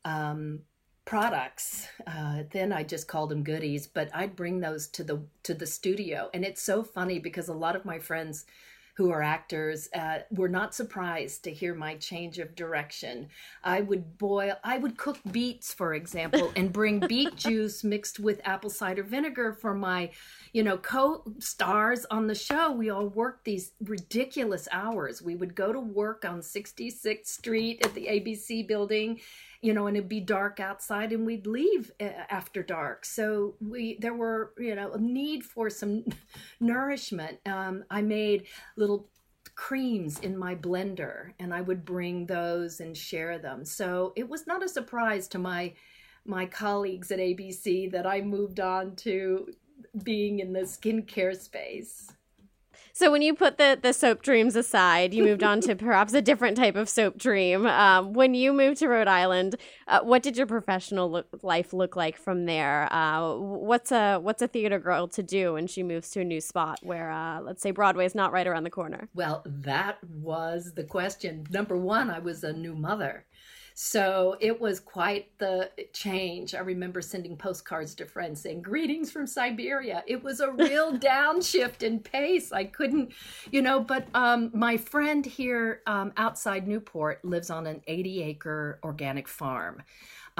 um, 0.05 0.61
products. 1.09 1.87
Uh, 2.05 2.43
then 2.51 2.71
I 2.71 2.83
just 2.83 3.07
called 3.07 3.31
them 3.31 3.41
goodies, 3.41 3.87
but 3.87 4.11
I'd 4.13 4.35
bring 4.35 4.59
those 4.59 4.87
to 4.89 5.03
the 5.03 5.19
to 5.41 5.55
the 5.55 5.65
studio, 5.65 6.29
and 6.35 6.45
it's 6.45 6.61
so 6.61 6.83
funny 6.83 7.17
because 7.17 7.49
a 7.49 7.53
lot 7.53 7.75
of 7.75 7.83
my 7.83 7.97
friends 7.97 8.45
who 8.93 9.09
are 9.11 9.23
actors 9.23 9.87
uh, 9.95 10.19
were 10.29 10.49
not 10.49 10.75
surprised 10.75 11.41
to 11.45 11.51
hear 11.51 11.73
my 11.73 11.95
change 11.95 12.37
of 12.37 12.53
direction. 12.53 13.29
I 13.63 13.79
would 13.79 14.17
boil, 14.17 14.55
I 14.61 14.77
would 14.77 14.97
cook 14.97 15.17
beets, 15.31 15.73
for 15.73 15.93
example, 15.93 16.51
and 16.57 16.71
bring 16.71 16.99
beet 16.99 17.37
juice 17.37 17.81
mixed 17.81 18.19
with 18.19 18.41
apple 18.43 18.69
cider 18.69 19.03
vinegar 19.03 19.53
for 19.53 19.73
my, 19.73 20.11
you 20.51 20.63
know, 20.63 20.77
co-stars 20.77 22.05
on 22.11 22.27
the 22.27 22.35
show. 22.35 22.73
We 22.73 22.89
all 22.89 23.07
worked 23.07 23.45
these 23.45 23.71
ridiculous 23.85 24.67
hours. 24.69 25.21
We 25.21 25.35
would 25.37 25.55
go 25.55 25.71
to 25.71 25.79
work 25.79 26.25
on 26.25 26.41
66th 26.41 27.25
Street 27.25 27.85
at 27.85 27.93
the 27.93 28.07
ABC 28.07 28.67
building 28.67 29.21
you 29.61 29.73
know, 29.73 29.87
and 29.87 29.97
it'd 29.97 30.09
be 30.09 30.21
dark 30.21 30.59
outside 30.59 31.11
and 31.11 31.25
we'd 31.25 31.45
leave 31.45 31.91
uh, 31.99 32.05
after 32.29 32.63
dark. 32.63 33.05
So 33.05 33.55
we, 33.59 33.97
there 33.99 34.13
were, 34.13 34.53
you 34.57 34.75
know, 34.75 34.93
a 34.93 34.97
need 34.97 35.43
for 35.43 35.69
some 35.69 36.05
nourishment. 36.59 37.39
Um, 37.45 37.83
I 37.89 38.01
made 38.01 38.47
little 38.77 39.09
creams 39.55 40.19
in 40.19 40.37
my 40.37 40.55
blender 40.55 41.33
and 41.39 41.53
I 41.53 41.61
would 41.61 41.83
bring 41.83 42.25
those 42.25 42.79
and 42.79 42.95
share 42.95 43.37
them. 43.37 43.65
So 43.65 44.13
it 44.15 44.27
was 44.27 44.47
not 44.47 44.63
a 44.63 44.69
surprise 44.69 45.27
to 45.29 45.39
my, 45.39 45.73
my 46.25 46.45
colleagues 46.45 47.11
at 47.11 47.19
ABC 47.19 47.91
that 47.91 48.07
I 48.07 48.21
moved 48.21 48.61
on 48.61 48.95
to 48.97 49.51
being 50.03 50.39
in 50.39 50.53
the 50.53 50.61
skincare 50.61 51.37
space. 51.37 52.11
So 52.99 53.09
when 53.09 53.21
you 53.21 53.33
put 53.33 53.57
the 53.57 53.79
the 53.81 53.93
soap 53.93 54.23
dreams 54.23 54.57
aside, 54.57 55.13
you 55.13 55.23
moved 55.23 55.41
on 55.41 55.61
to 55.61 55.73
perhaps 55.87 56.11
a 56.11 56.21
different 56.21 56.57
type 56.57 56.75
of 56.75 56.89
soap 56.89 57.17
dream. 57.17 57.65
Um, 57.65 58.11
when 58.11 58.33
you 58.33 58.51
moved 58.51 58.79
to 58.79 58.89
Rhode 58.89 59.07
Island, 59.07 59.55
uh, 59.87 60.01
what 60.01 60.21
did 60.21 60.35
your 60.35 60.45
professional 60.45 61.09
look, 61.09 61.27
life 61.41 61.71
look 61.71 61.95
like 61.95 62.17
from 62.17 62.45
there? 62.45 62.91
Uh, 62.93 63.35
what's 63.37 63.93
a 63.93 64.17
what's 64.17 64.41
a 64.41 64.49
theater 64.49 64.79
girl 64.79 65.07
to 65.07 65.23
do 65.23 65.53
when 65.53 65.65
she 65.65 65.81
moves 65.81 66.09
to 66.09 66.19
a 66.19 66.25
new 66.25 66.41
spot 66.41 66.79
where, 66.83 67.09
uh, 67.09 67.39
let's 67.39 67.61
say, 67.61 67.71
Broadway 67.71 68.05
is 68.05 68.15
not 68.15 68.33
right 68.33 68.45
around 68.45 68.65
the 68.65 68.69
corner? 68.69 69.07
Well, 69.15 69.43
that 69.45 70.03
was 70.03 70.73
the 70.75 70.83
question. 70.83 71.45
Number 71.49 71.77
one, 71.77 72.09
I 72.09 72.19
was 72.19 72.43
a 72.43 72.51
new 72.51 72.75
mother. 72.75 73.25
So 73.81 74.35
it 74.41 74.59
was 74.59 74.81
quite 74.81 75.29
the 75.37 75.71
change. 75.93 76.53
I 76.53 76.59
remember 76.59 77.01
sending 77.01 77.37
postcards 77.37 77.95
to 77.95 78.05
friends 78.05 78.41
saying, 78.41 78.61
Greetings 78.61 79.09
from 79.09 79.25
Siberia. 79.25 80.03
It 80.05 80.21
was 80.21 80.41
a 80.41 80.51
real 80.51 80.97
downshift 80.99 81.81
in 81.81 81.99
pace. 82.01 82.51
I 82.51 82.65
couldn't, 82.65 83.13
you 83.51 83.61
know, 83.61 83.79
but 83.79 84.05
um, 84.13 84.51
my 84.53 84.75
friend 84.75 85.25
here 85.25 85.81
um, 85.87 86.11
outside 86.17 86.67
Newport 86.67 87.23
lives 87.23 87.49
on 87.49 87.65
an 87.67 87.81
80 87.87 88.21
acre 88.23 88.79
organic 88.83 89.29
farm. 89.29 89.81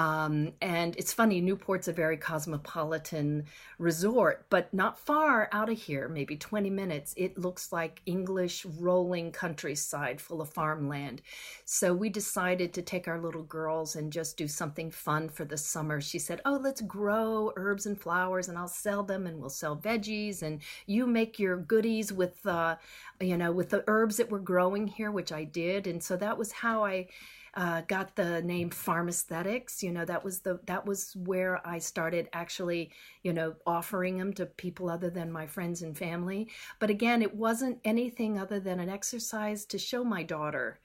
Um, 0.00 0.54
and 0.62 0.96
it's 0.96 1.12
funny, 1.12 1.42
Newport's 1.42 1.86
a 1.86 1.92
very 1.92 2.16
cosmopolitan 2.16 3.44
resort, 3.78 4.46
but 4.48 4.72
not 4.72 4.98
far 4.98 5.50
out 5.52 5.68
of 5.68 5.76
here, 5.76 6.08
maybe 6.08 6.38
20 6.38 6.70
minutes. 6.70 7.12
It 7.18 7.36
looks 7.36 7.70
like 7.70 8.00
English 8.06 8.64
rolling 8.64 9.30
countryside 9.30 10.18
full 10.18 10.40
of 10.40 10.48
farmland. 10.48 11.20
So 11.66 11.92
we 11.92 12.08
decided 12.08 12.72
to 12.72 12.80
take 12.80 13.08
our 13.08 13.20
little 13.20 13.42
girls 13.42 13.94
and 13.94 14.10
just 14.10 14.38
do 14.38 14.48
something 14.48 14.90
fun 14.90 15.28
for 15.28 15.44
the 15.44 15.58
summer. 15.58 16.00
She 16.00 16.18
said, 16.18 16.40
Oh, 16.46 16.58
let's 16.62 16.80
grow 16.80 17.52
herbs 17.56 17.84
and 17.84 18.00
flowers 18.00 18.48
and 18.48 18.56
I'll 18.56 18.68
sell 18.68 19.02
them 19.02 19.26
and 19.26 19.38
we'll 19.38 19.50
sell 19.50 19.76
veggies 19.76 20.40
and 20.40 20.62
you 20.86 21.06
make 21.06 21.38
your 21.38 21.58
goodies 21.58 22.10
with, 22.10 22.46
uh, 22.46 22.76
you 23.20 23.36
know, 23.36 23.52
with 23.52 23.68
the 23.68 23.84
herbs 23.86 24.16
that 24.16 24.30
we're 24.30 24.38
growing 24.38 24.86
here, 24.86 25.10
which 25.10 25.30
I 25.30 25.44
did. 25.44 25.86
And 25.86 26.02
so 26.02 26.16
that 26.16 26.38
was 26.38 26.52
how 26.52 26.86
I 26.86 27.08
uh, 27.54 27.82
got 27.82 28.14
the 28.16 28.42
name 28.42 28.70
Farmaesthetics. 28.70 29.82
You 29.82 29.92
know, 29.92 30.04
that 30.04 30.24
was 30.24 30.40
the 30.40 30.60
that 30.66 30.86
was 30.86 31.14
where 31.16 31.66
I 31.66 31.78
started 31.78 32.28
actually, 32.32 32.92
you 33.22 33.32
know, 33.32 33.54
offering 33.66 34.18
them 34.18 34.32
to 34.34 34.46
people 34.46 34.88
other 34.88 35.10
than 35.10 35.32
my 35.32 35.46
friends 35.46 35.82
and 35.82 35.96
family. 35.96 36.48
But 36.78 36.90
again, 36.90 37.22
it 37.22 37.34
wasn't 37.34 37.78
anything 37.84 38.38
other 38.38 38.60
than 38.60 38.80
an 38.80 38.88
exercise 38.88 39.64
to 39.66 39.78
show 39.78 40.04
my 40.04 40.22
daughter 40.22 40.78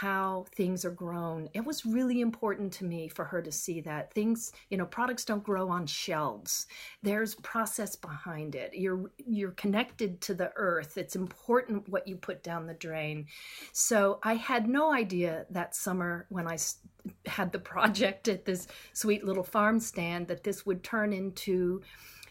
how 0.00 0.46
things 0.54 0.86
are 0.86 0.90
grown. 0.90 1.50
It 1.52 1.66
was 1.66 1.84
really 1.84 2.22
important 2.22 2.72
to 2.74 2.84
me 2.84 3.08
for 3.08 3.26
her 3.26 3.42
to 3.42 3.52
see 3.52 3.82
that 3.82 4.10
things, 4.14 4.50
you 4.70 4.78
know, 4.78 4.86
products 4.86 5.22
don't 5.26 5.44
grow 5.44 5.68
on 5.68 5.86
shelves. 5.86 6.66
There's 7.02 7.34
process 7.34 7.94
behind 7.94 8.54
it. 8.54 8.72
You're 8.72 9.10
you're 9.18 9.50
connected 9.50 10.22
to 10.22 10.34
the 10.34 10.50
earth. 10.56 10.96
It's 10.96 11.14
important 11.14 11.90
what 11.90 12.08
you 12.08 12.16
put 12.16 12.42
down 12.42 12.66
the 12.66 12.72
drain. 12.72 13.26
So 13.72 14.18
I 14.22 14.36
had 14.36 14.66
no 14.66 14.94
idea 14.94 15.44
that 15.50 15.76
summer 15.76 16.24
when 16.30 16.48
I 16.48 16.56
had 17.26 17.52
the 17.52 17.58
project 17.72 18.28
at 18.28 18.46
this 18.46 18.68
sweet 18.94 19.24
little 19.24 19.44
farm 19.44 19.78
stand 19.78 20.26
that 20.28 20.42
this 20.42 20.64
would 20.64 20.82
turn 20.82 21.12
into, 21.12 21.82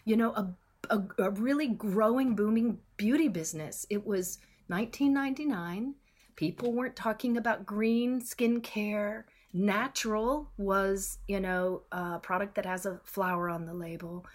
you 0.04 0.16
know, 0.16 0.32
a 0.32 0.52
a, 0.90 1.00
a 1.18 1.30
really 1.30 1.68
growing, 1.68 2.34
booming 2.34 2.78
beauty 2.96 3.28
business. 3.28 3.86
It 3.88 4.04
was 4.04 4.38
1999 4.66 5.94
people 6.42 6.72
weren't 6.72 6.96
talking 6.96 7.36
about 7.36 7.64
green 7.64 8.20
skincare. 8.20 9.22
Natural 9.52 10.50
was, 10.56 11.18
you 11.28 11.38
know, 11.38 11.82
a 11.92 12.18
product 12.18 12.56
that 12.56 12.66
has 12.66 12.84
a 12.84 12.98
flower 13.04 13.48
on 13.48 13.64
the 13.64 13.72
label. 13.72 14.26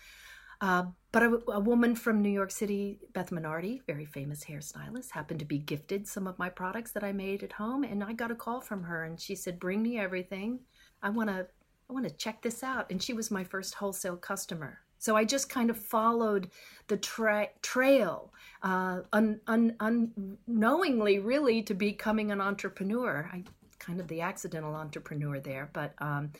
Uh, 0.62 0.86
but 1.12 1.22
a, 1.22 1.42
a, 1.52 1.60
woman 1.60 1.96
from 1.96 2.22
New 2.22 2.30
York 2.30 2.50
City, 2.50 3.02
Beth 3.12 3.32
Minardi, 3.32 3.82
very 3.86 4.06
famous 4.06 4.46
hairstylist, 4.46 5.12
happened 5.12 5.42
to 5.42 5.46
be 5.46 5.58
gifted 5.58 6.08
some 6.08 6.28
of 6.28 6.40
my 6.40 6.48
products 6.48 6.92
that 6.92 7.04
I 7.04 7.12
made 7.12 7.44
at 7.44 7.52
home, 7.52 7.84
and 7.84 8.02
I 8.02 8.14
got 8.14 8.32
a 8.32 8.36
call 8.36 8.62
from 8.62 8.84
her, 8.84 9.04
and 9.04 9.20
she 9.20 9.36
said, 9.36 9.60
"Bring 9.60 9.84
me 9.84 10.00
everything. 10.00 10.62
I 11.04 11.10
want 11.10 11.30
to, 11.30 11.46
I 11.90 11.94
want 11.94 12.08
to 12.08 12.16
check 12.16 12.42
this 12.42 12.64
out." 12.64 12.90
And 12.90 13.04
she 13.04 13.12
was 13.12 13.30
my 13.30 13.44
first 13.44 13.76
wholesale 13.76 14.16
customer. 14.16 14.80
So 15.00 15.16
I 15.16 15.24
just 15.24 15.50
kind 15.50 15.70
of 15.70 15.78
followed 15.78 16.50
the 16.88 16.98
tra- 16.98 17.50
trail, 17.62 18.34
uh, 18.64 19.02
un- 19.14 19.42
un- 19.48 19.76
unknowingly, 19.80 21.20
really, 21.20 21.62
to 21.64 21.74
becoming 21.74 22.32
an 22.32 22.42
entrepreneur. 22.42 23.30
I 23.32 23.44
kind 23.80 24.00
of 24.00 24.08
the 24.08 24.22
accidental 24.22 24.76
entrepreneur 24.76 25.40
there, 25.40 25.70
but 25.74 25.94
um, 26.00 26.32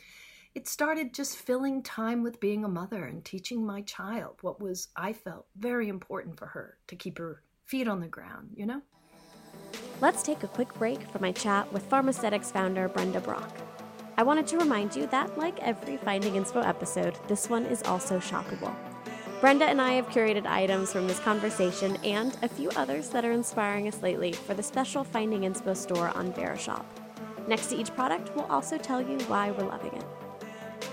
it 0.54 0.66
started 0.66 1.14
just 1.14 1.36
filling 1.36 1.82
time 1.82 2.22
with 2.22 2.40
being 2.40 2.64
a 2.64 2.68
mother 2.68 3.04
and 3.04 3.24
teaching 3.24 3.64
my 3.64 3.82
child 3.82 4.36
what 4.40 4.60
was 4.60 4.88
I 4.96 5.12
felt 5.12 5.46
very 5.56 5.88
important 5.88 6.38
for 6.38 6.46
her 6.46 6.78
to 6.88 6.96
keep 6.96 7.18
her 7.18 7.42
feet 7.64 7.88
on 7.88 8.00
the 8.00 8.08
ground. 8.08 8.50
You 8.56 8.66
know. 8.66 8.82
Let's 10.00 10.22
take 10.22 10.42
a 10.42 10.48
quick 10.48 10.72
break 10.74 11.00
for 11.10 11.18
my 11.18 11.32
chat 11.32 11.72
with 11.72 11.88
Farmaesthetics 11.88 12.52
founder 12.52 12.88
Brenda 12.88 13.20
Brock. 13.20 13.67
I 14.18 14.24
wanted 14.24 14.48
to 14.48 14.58
remind 14.58 14.96
you 14.96 15.06
that, 15.06 15.38
like 15.38 15.60
every 15.60 15.96
Finding 15.96 16.32
Inspo 16.32 16.66
episode, 16.66 17.16
this 17.28 17.48
one 17.48 17.64
is 17.66 17.84
also 17.84 18.18
shoppable. 18.18 18.74
Brenda 19.40 19.66
and 19.66 19.80
I 19.80 19.92
have 19.92 20.08
curated 20.08 20.44
items 20.44 20.92
from 20.92 21.06
this 21.06 21.20
conversation 21.20 21.96
and 22.02 22.36
a 22.42 22.48
few 22.48 22.68
others 22.70 23.10
that 23.10 23.24
are 23.24 23.30
inspiring 23.30 23.86
us 23.86 24.02
lately 24.02 24.32
for 24.32 24.54
the 24.54 24.62
special 24.62 25.04
Finding 25.04 25.42
Inspo 25.42 25.76
store 25.76 26.08
on 26.16 26.32
Verishop. 26.32 26.84
Next 27.46 27.68
to 27.68 27.76
each 27.76 27.94
product, 27.94 28.34
we'll 28.34 28.46
also 28.46 28.76
tell 28.76 29.00
you 29.00 29.20
why 29.28 29.52
we're 29.52 29.68
loving 29.68 29.92
it. 29.92 30.04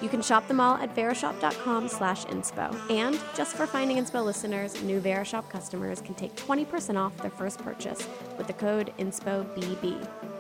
You 0.04 0.10
can 0.10 0.22
shop 0.22 0.48
them 0.48 0.60
all 0.60 0.76
at 0.76 0.96
verishop.com 0.96 1.88
slash 1.88 2.26
inspo. 2.26 2.78
And 2.92 3.20
just 3.36 3.56
for 3.56 3.66
Finding 3.66 3.98
Inspo 3.98 4.24
listeners, 4.24 4.80
new 4.84 5.00
Verishop 5.00 5.50
customers 5.50 6.00
can 6.00 6.14
take 6.14 6.36
20% 6.36 6.96
off 6.96 7.18
their 7.18 7.32
first 7.32 7.58
purchase 7.58 8.08
with 8.38 8.46
the 8.46 8.54
code 8.54 8.94
INSPOBB. 9.00 10.35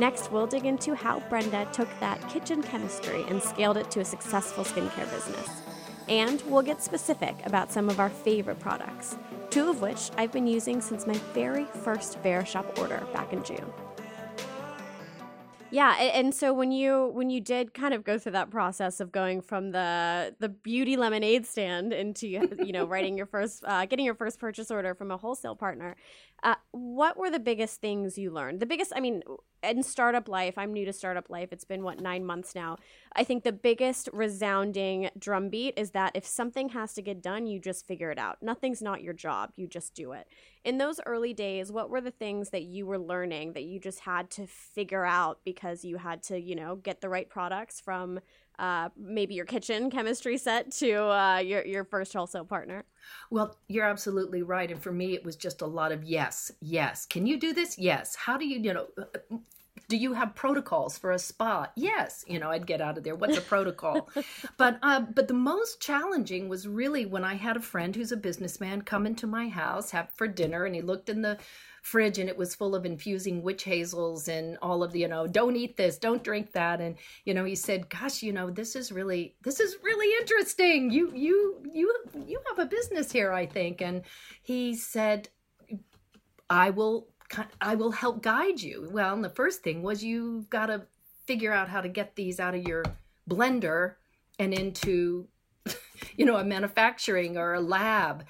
Next, 0.00 0.32
we'll 0.32 0.46
dig 0.46 0.64
into 0.64 0.94
how 0.94 1.20
Brenda 1.28 1.68
took 1.74 1.86
that 2.00 2.26
kitchen 2.30 2.62
chemistry 2.62 3.22
and 3.28 3.42
scaled 3.42 3.76
it 3.76 3.90
to 3.90 4.00
a 4.00 4.04
successful 4.04 4.64
skincare 4.64 5.10
business. 5.10 5.60
And 6.08 6.42
we'll 6.46 6.62
get 6.62 6.82
specific 6.82 7.36
about 7.44 7.70
some 7.70 7.90
of 7.90 8.00
our 8.00 8.08
favorite 8.08 8.58
products, 8.58 9.18
two 9.50 9.68
of 9.68 9.82
which 9.82 10.10
I've 10.16 10.32
been 10.32 10.46
using 10.46 10.80
since 10.80 11.06
my 11.06 11.18
very 11.34 11.66
first 11.84 12.18
Verishop 12.22 12.78
order 12.78 13.06
back 13.12 13.34
in 13.34 13.44
June. 13.44 13.70
Yeah, 15.72 15.94
and 15.96 16.34
so 16.34 16.52
when 16.52 16.72
you 16.72 17.10
when 17.12 17.30
you 17.30 17.40
did 17.40 17.74
kind 17.74 17.94
of 17.94 18.02
go 18.02 18.18
through 18.18 18.32
that 18.32 18.50
process 18.50 18.98
of 18.98 19.12
going 19.12 19.40
from 19.40 19.70
the 19.70 20.34
the 20.40 20.48
beauty 20.48 20.96
lemonade 20.96 21.46
stand 21.46 21.92
into 21.92 22.26
you 22.26 22.72
know 22.72 22.84
writing 22.84 23.16
your 23.16 23.26
first 23.26 23.62
uh, 23.64 23.86
getting 23.86 24.04
your 24.04 24.16
first 24.16 24.40
purchase 24.40 24.72
order 24.72 24.94
from 24.94 25.12
a 25.12 25.16
wholesale 25.16 25.54
partner, 25.54 25.94
uh, 26.42 26.54
what 26.72 27.16
were 27.16 27.30
the 27.30 27.38
biggest 27.38 27.80
things 27.80 28.16
you 28.16 28.30
learned? 28.30 28.60
The 28.60 28.66
biggest, 28.66 28.92
I 28.94 29.00
mean, 29.00 29.22
in 29.62 29.82
startup 29.82 30.28
life, 30.28 30.56
I'm 30.56 30.72
new 30.72 30.84
to 30.86 30.92
startup 30.92 31.28
life. 31.28 31.48
It's 31.52 31.64
been 31.64 31.82
what 31.82 32.00
nine 32.00 32.24
months 32.24 32.54
now. 32.54 32.78
I 33.14 33.24
think 33.24 33.44
the 33.44 33.52
biggest 33.52 34.08
resounding 34.12 35.10
drumbeat 35.18 35.74
is 35.76 35.90
that 35.90 36.12
if 36.14 36.24
something 36.26 36.70
has 36.70 36.94
to 36.94 37.02
get 37.02 37.22
done, 37.22 37.46
you 37.46 37.58
just 37.58 37.86
figure 37.86 38.10
it 38.10 38.18
out. 38.18 38.38
Nothing's 38.42 38.80
not 38.80 39.02
your 39.02 39.12
job. 39.12 39.52
You 39.56 39.66
just 39.66 39.94
do 39.94 40.12
it. 40.12 40.28
In 40.64 40.78
those 40.78 41.00
early 41.06 41.34
days, 41.34 41.70
what 41.72 41.90
were 41.90 42.00
the 42.00 42.10
things 42.10 42.50
that 42.50 42.62
you 42.62 42.86
were 42.86 42.98
learning 42.98 43.52
that 43.52 43.64
you 43.64 43.78
just 43.78 44.00
had 44.00 44.30
to 44.30 44.46
figure 44.46 45.04
out 45.04 45.40
because 45.44 45.84
you 45.84 45.98
had 45.98 46.22
to, 46.24 46.40
you 46.40 46.54
know, 46.54 46.76
get 46.76 47.00
the 47.00 47.08
right 47.08 47.28
products 47.28 47.80
from 47.80 48.20
uh, 48.60 48.90
maybe 48.96 49.34
your 49.34 49.46
kitchen 49.46 49.90
chemistry 49.90 50.36
set 50.36 50.70
to 50.72 51.02
uh, 51.04 51.38
your 51.38 51.64
your 51.64 51.84
first 51.84 52.12
wholesale 52.12 52.44
partner? 52.44 52.84
Well, 53.30 53.56
you're 53.68 53.86
absolutely 53.86 54.42
right, 54.42 54.70
and 54.70 54.80
for 54.80 54.92
me, 54.92 55.14
it 55.14 55.24
was 55.24 55.34
just 55.34 55.62
a 55.62 55.66
lot 55.66 55.90
of 55.90 56.04
yes, 56.04 56.52
yes. 56.60 57.06
Can 57.06 57.26
you 57.26 57.38
do 57.38 57.52
this? 57.52 57.78
Yes. 57.78 58.14
How 58.14 58.36
do 58.36 58.46
you, 58.46 58.60
you 58.60 58.74
know? 58.74 58.86
Do 59.90 59.96
you 59.96 60.14
have 60.14 60.34
protocols 60.34 60.96
for 60.96 61.10
a 61.10 61.18
spa? 61.18 61.68
Yes 61.76 62.24
you 62.26 62.38
know 62.38 62.50
i'd 62.50 62.66
get 62.66 62.80
out 62.80 62.96
of 62.96 63.04
there. 63.04 63.16
What's 63.16 63.36
a 63.36 63.42
protocol? 63.42 64.08
But 64.56 64.78
uh, 64.82 65.00
but 65.00 65.28
the 65.28 65.34
most 65.34 65.80
challenging 65.80 66.48
was 66.48 66.66
really 66.68 67.04
when 67.06 67.24
i 67.24 67.34
had 67.34 67.56
a 67.56 67.60
friend 67.72 67.94
who's 67.94 68.12
a 68.12 68.16
businessman 68.16 68.82
come 68.82 69.06
into 69.06 69.26
my 69.26 69.48
house 69.48 69.90
have 69.90 70.08
for 70.10 70.26
dinner 70.26 70.64
and 70.64 70.74
he 70.74 70.82
looked 70.82 71.08
in 71.08 71.22
the 71.22 71.38
fridge 71.82 72.18
and 72.18 72.28
it 72.28 72.36
was 72.36 72.54
full 72.54 72.74
of 72.74 72.84
infusing 72.84 73.42
witch 73.42 73.64
hazels 73.64 74.28
and 74.28 74.58
all 74.60 74.82
of 74.82 74.92
the 74.92 75.00
you 75.00 75.08
know 75.08 75.26
don't 75.26 75.56
eat 75.56 75.76
this 75.76 75.98
don't 75.98 76.22
drink 76.22 76.52
that. 76.52 76.80
And 76.80 76.96
you 77.24 77.34
know 77.34 77.44
he 77.44 77.54
said 77.54 77.88
gosh 77.88 78.22
you 78.22 78.32
know 78.32 78.50
this 78.50 78.76
is 78.76 78.92
really 78.92 79.34
this 79.42 79.60
is 79.60 79.76
really 79.82 80.14
interesting. 80.20 80.90
You 80.90 81.12
you 81.14 81.62
you 81.72 81.94
you 82.26 82.40
have 82.48 82.58
a 82.58 82.66
business 82.66 83.10
here 83.10 83.32
i 83.32 83.46
think. 83.46 83.80
And 83.80 84.02
he 84.42 84.74
said 84.74 85.28
i 86.48 86.70
will 86.70 87.08
i 87.60 87.74
will 87.74 87.92
help 87.92 88.22
guide 88.22 88.60
you 88.60 88.88
well 88.92 89.14
and 89.14 89.24
the 89.24 89.30
first 89.30 89.62
thing 89.62 89.82
was 89.82 90.02
you've 90.02 90.48
got 90.50 90.66
to 90.66 90.82
figure 91.26 91.52
out 91.52 91.68
how 91.68 91.80
to 91.80 91.88
get 91.88 92.16
these 92.16 92.40
out 92.40 92.54
of 92.54 92.66
your 92.66 92.84
blender 93.28 93.94
and 94.38 94.52
into 94.52 95.28
you 96.16 96.24
know 96.24 96.36
a 96.36 96.44
manufacturing 96.44 97.36
or 97.36 97.54
a 97.54 97.60
lab 97.60 98.24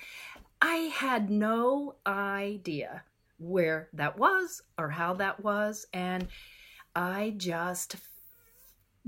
i 0.61 0.75
had 0.75 1.31
no 1.31 1.97
idea 2.07 3.03
where 3.41 3.89
that 3.95 4.19
was 4.19 4.63
or 4.79 4.91
how 4.91 5.15
that 5.15 5.43
was. 5.43 5.87
And 5.93 6.29
I 6.95 7.35
just 7.37 7.97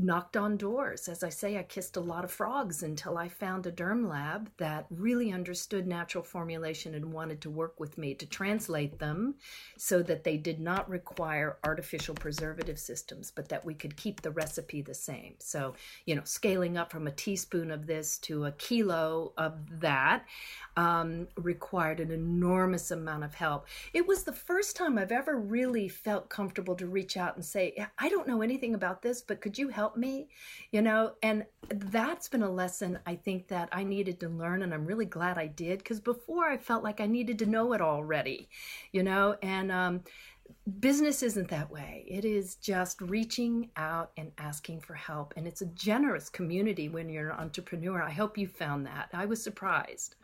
knocked 0.02 0.36
on 0.36 0.56
doors. 0.56 1.08
As 1.08 1.22
I 1.22 1.28
say, 1.28 1.58
I 1.58 1.62
kissed 1.62 1.96
a 1.96 2.00
lot 2.00 2.24
of 2.24 2.30
frogs 2.30 2.82
until 2.82 3.16
I 3.16 3.28
found 3.28 3.66
a 3.66 3.72
derm 3.72 4.08
lab 4.08 4.50
that 4.56 4.86
really 4.90 5.32
understood 5.32 5.86
natural 5.86 6.24
formulation 6.24 6.94
and 6.94 7.12
wanted 7.12 7.40
to 7.42 7.50
work 7.50 7.78
with 7.78 7.96
me 7.96 8.14
to 8.14 8.26
translate 8.26 8.98
them 8.98 9.36
so 9.76 10.02
that 10.02 10.24
they 10.24 10.36
did 10.36 10.60
not 10.60 10.88
require 10.88 11.58
artificial 11.64 12.14
preservative 12.14 12.78
systems, 12.78 13.30
but 13.30 13.48
that 13.48 13.64
we 13.64 13.74
could 13.74 13.96
keep 13.96 14.20
the 14.20 14.30
recipe 14.30 14.82
the 14.82 14.94
same. 14.94 15.34
So, 15.38 15.74
you 16.06 16.14
know, 16.14 16.22
scaling 16.24 16.76
up 16.76 16.90
from 16.90 17.06
a 17.06 17.12
teaspoon 17.12 17.70
of 17.70 17.86
this 17.86 18.18
to 18.18 18.46
a 18.46 18.52
kilo 18.52 19.32
of 19.38 19.80
that 19.80 20.24
um, 20.76 21.28
required 21.36 22.00
an 22.00 22.10
enormous 22.10 22.90
amount 22.90 23.24
of 23.24 23.34
help. 23.34 23.66
It 23.92 24.06
was 24.06 24.24
the 24.24 24.32
first 24.32 24.74
time 24.74 24.98
I've 24.98 25.12
ever 25.12 25.36
really 25.36 25.88
felt 25.88 26.28
comfortable 26.28 26.74
to 26.76 26.86
reach 26.86 27.16
out 27.16 27.36
and 27.36 27.44
say, 27.44 27.86
I 27.98 28.08
don't 28.08 28.26
know 28.26 28.42
anything 28.42 28.74
about 28.74 29.02
this, 29.02 29.20
but 29.20 29.40
could 29.40 29.58
you 29.58 29.68
help? 29.68 29.91
Help 29.92 29.98
me 29.98 30.28
you 30.70 30.80
know? 30.82 31.12
And 31.22 31.44
that's 31.68 32.28
been 32.28 32.42
a 32.42 32.50
lesson 32.50 32.98
i 33.06 33.14
think 33.14 33.48
that 33.48 33.68
i 33.72 33.84
needed 33.84 34.20
to 34.20 34.28
learn 34.28 34.62
and 34.62 34.74
i'm 34.74 34.86
really 34.86 35.04
glad 35.06 35.38
i 35.38 35.46
did 35.46 35.78
because 35.78 36.00
before 36.00 36.44
i 36.44 36.56
felt 36.56 36.82
like 36.82 37.00
i 37.00 37.06
needed 37.06 37.38
to 37.38 37.46
know 37.46 37.72
it 37.72 37.80
already 37.80 38.48
you 38.92 39.02
know? 39.02 39.36
And 39.42 39.70
um, 39.72 40.02
business 40.80 41.22
isn't 41.22 41.48
that 41.48 41.70
way. 41.70 42.04
It 42.06 42.24
is 42.24 42.56
just 42.56 43.00
reaching 43.00 43.70
out 43.76 44.10
and 44.16 44.32
asking 44.38 44.80
for 44.80 44.94
help 44.94 45.34
and 45.36 45.46
it's 45.46 45.62
a 45.62 45.66
generous 45.66 46.28
community 46.28 46.88
when 46.88 47.08
you're 47.08 47.30
an 47.30 47.38
entrepreneur. 47.38 48.02
I 48.02 48.10
hope 48.10 48.36
you 48.36 48.46
found 48.46 48.86
that. 48.86 49.08
I 49.12 49.26
was 49.26 49.42
surprised. 49.42 50.16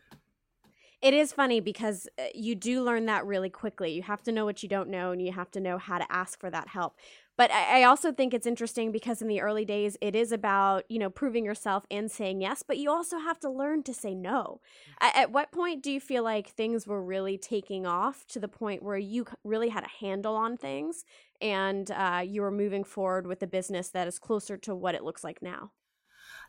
It 1.00 1.14
is 1.14 1.32
funny 1.32 1.60
because 1.60 2.08
uh, 2.18 2.25
you 2.34 2.56
do 2.56 2.82
learn 2.82 3.06
that 3.06 3.25
really 3.25 3.50
quickly. 3.50 3.92
You 3.92 4.02
have 4.02 4.22
to 4.25 4.32
know 4.32 4.44
what 4.44 4.64
you 4.64 4.68
don't 4.68 4.88
know 4.88 5.12
and 5.12 5.22
you 5.22 5.30
have 5.32 5.50
to 5.52 5.60
know 5.60 5.78
how 5.78 5.98
to 5.98 6.12
ask 6.12 6.40
for 6.40 6.50
that 6.50 6.68
help. 6.68 6.96
But 7.38 7.52
I, 7.52 7.85
also 7.85 8.11
think 8.11 8.35
it's 8.35 8.49
interesting 8.49 8.90
because 8.90 9.23
in 9.23 9.28
the 9.28 9.40
early 9.40 9.64
days, 9.64 9.97
it 10.00 10.16
is 10.16 10.33
about, 10.33 10.83
you 10.88 10.99
know, 10.99 11.09
proving 11.09 11.45
yourself 11.45 11.87
and 11.88 12.11
saying 12.11 12.40
yes, 12.40 12.64
but 12.66 12.78
you 12.78 12.90
also 12.90 13.18
have 13.18 13.38
to 13.40 13.49
learn 13.49 13.85
to 13.85 13.95
say 13.95 14.12
no. 14.12 14.61
At, 15.00 15.16
at 15.16 15.30
what 15.30 15.52
point 15.52 15.80
do 15.80 15.92
you 15.92 16.00
feel 16.00 16.25
like 16.25 16.49
things 16.49 16.85
were 16.85 17.00
really 17.00 17.38
taking 17.38 17.87
off 17.87 18.26
to 18.30 18.40
the 18.40 18.49
point 18.49 18.83
where 18.83 18.99
you 18.99 19.25
really 19.45 19.68
had 19.68 19.85
a 19.85 20.04
handle 20.04 20.35
on 20.35 20.57
things 20.57 21.04
and 21.40 21.88
uh, 21.92 22.25
you 22.26 22.42
were 22.42 22.50
moving 22.50 22.83
forward 22.83 23.25
with 23.28 23.40
a 23.40 23.47
business 23.47 23.88
that 23.90 24.09
is 24.09 24.18
closer 24.18 24.57
to 24.57 24.75
what 24.75 24.97
it 24.97 25.04
looks 25.04 25.23
like 25.23 25.40
now? 25.40 25.71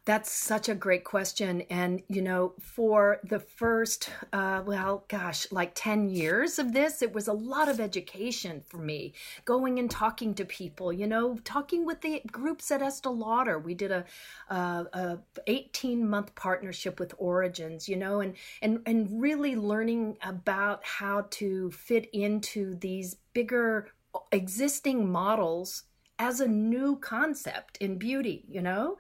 That's 0.06 0.32
such 0.32 0.70
a 0.70 0.76
great 0.76 1.04
question. 1.04 1.62
And, 1.70 2.02
you 2.08 2.22
know, 2.22 2.54
for 2.60 3.20
the 3.24 3.40
first, 3.40 4.10
uh, 4.34 4.64
well, 4.66 5.04
gosh, 5.08 5.46
like 5.52 5.72
10 5.76 6.10
years 6.10 6.58
of 6.58 6.74
this, 6.74 7.02
it 7.02 7.14
was 7.14 7.28
a 7.28 7.34
lot 7.34 7.70
of 7.70 7.80
education 7.80 8.64
for 8.66 8.78
me, 8.78 9.14
going 9.46 9.78
and 9.78 9.90
talking 9.90 10.34
to 10.36 10.46
people, 10.46 10.92
you 10.92 11.06
know, 11.06 11.38
talking 11.44 11.86
with 11.86 12.02
the 12.02 12.22
groups 12.32 12.72
at 12.72 12.82
Estee 12.82 13.10
Lauder. 13.10 13.60
We 13.60 13.74
did 13.74 13.92
a, 13.92 14.06
a, 14.50 14.88
a 14.94 15.20
18 15.48 16.10
month 16.10 16.34
partnership 16.36 17.00
with 17.00 17.14
Origins, 17.18 17.88
you 17.88 17.96
know, 17.96 18.22
and, 18.22 18.36
and, 18.62 18.82
and 18.86 19.22
really 19.22 19.56
learning 19.56 20.18
about 20.24 20.84
how 20.86 21.28
to 21.32 21.72
fit 21.72 22.10
into 22.14 22.76
these 22.76 23.16
bigger 23.34 23.90
existing 24.32 25.12
models 25.12 25.84
as 26.20 26.42
a 26.42 26.48
new 26.48 26.98
concept 26.98 27.78
in 27.78 27.98
beauty, 27.98 28.46
you 28.48 28.62
know? 28.62 28.98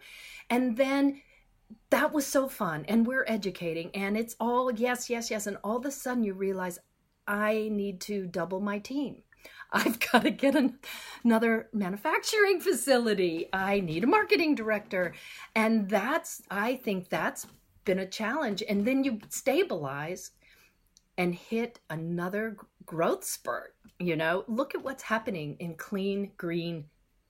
And 0.49 0.77
then 0.77 1.21
that 1.91 2.13
was 2.13 2.25
so 2.25 2.48
fun. 2.48 2.85
And 2.87 3.05
we're 3.05 3.25
educating, 3.27 3.91
and 3.94 4.17
it's 4.17 4.35
all 4.39 4.72
yes, 4.72 5.09
yes, 5.09 5.29
yes. 5.29 5.46
And 5.46 5.57
all 5.63 5.77
of 5.77 5.85
a 5.85 5.91
sudden 5.91 6.24
you 6.24 6.33
realize 6.33 6.79
I 7.27 7.70
need 7.72 8.01
to 8.01 8.25
double 8.25 8.59
my 8.59 8.79
team. 8.79 9.24
I've 9.72 10.00
got 10.00 10.24
to 10.24 10.31
get 10.31 10.55
an, 10.55 10.79
another 11.24 11.70
manufacturing 11.74 12.59
facility. 12.61 13.50
I 13.53 13.81
need 13.81 14.03
a 14.03 14.07
marketing 14.07 14.55
director. 14.55 15.13
And 15.55 15.87
that's, 15.89 16.41
I 16.50 16.77
think 16.77 17.09
that's 17.09 17.46
been 17.85 18.00
a 18.00 18.07
challenge. 18.07 18.63
And 18.67 18.85
then 18.85 19.03
you 19.03 19.20
stabilize 19.29 20.31
and 21.17 21.35
hit 21.35 21.79
another 21.89 22.57
growth 22.85 23.24
spurt. 23.24 23.75
You 24.00 24.15
know, 24.15 24.44
look 24.48 24.74
at 24.74 24.83
what's 24.83 25.03
happening 25.03 25.57
in 25.59 25.75
clean, 25.75 26.31
green 26.37 26.85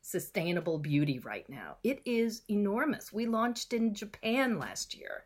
sustainable 0.10 0.80
beauty 0.80 1.20
right 1.20 1.48
now. 1.50 1.78
It 1.84 2.02
is 2.06 2.42
enormous. 2.50 3.14
We 3.14 3.28
launched 3.28 3.74
in 3.74 3.94
Japan 3.94 4.58
last 4.58 4.96
year. 4.96 5.24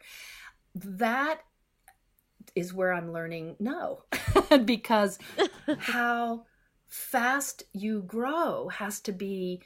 That 0.75 1.41
is 2.55 2.73
where 2.73 2.91
I'm 2.91 3.13
learning 3.13 3.55
no, 3.59 4.03
because 4.65 5.19
how 5.79 6.45
fast 6.87 7.63
you 7.73 8.01
grow 8.01 8.67
has 8.69 8.99
to 9.01 9.11
be 9.11 9.61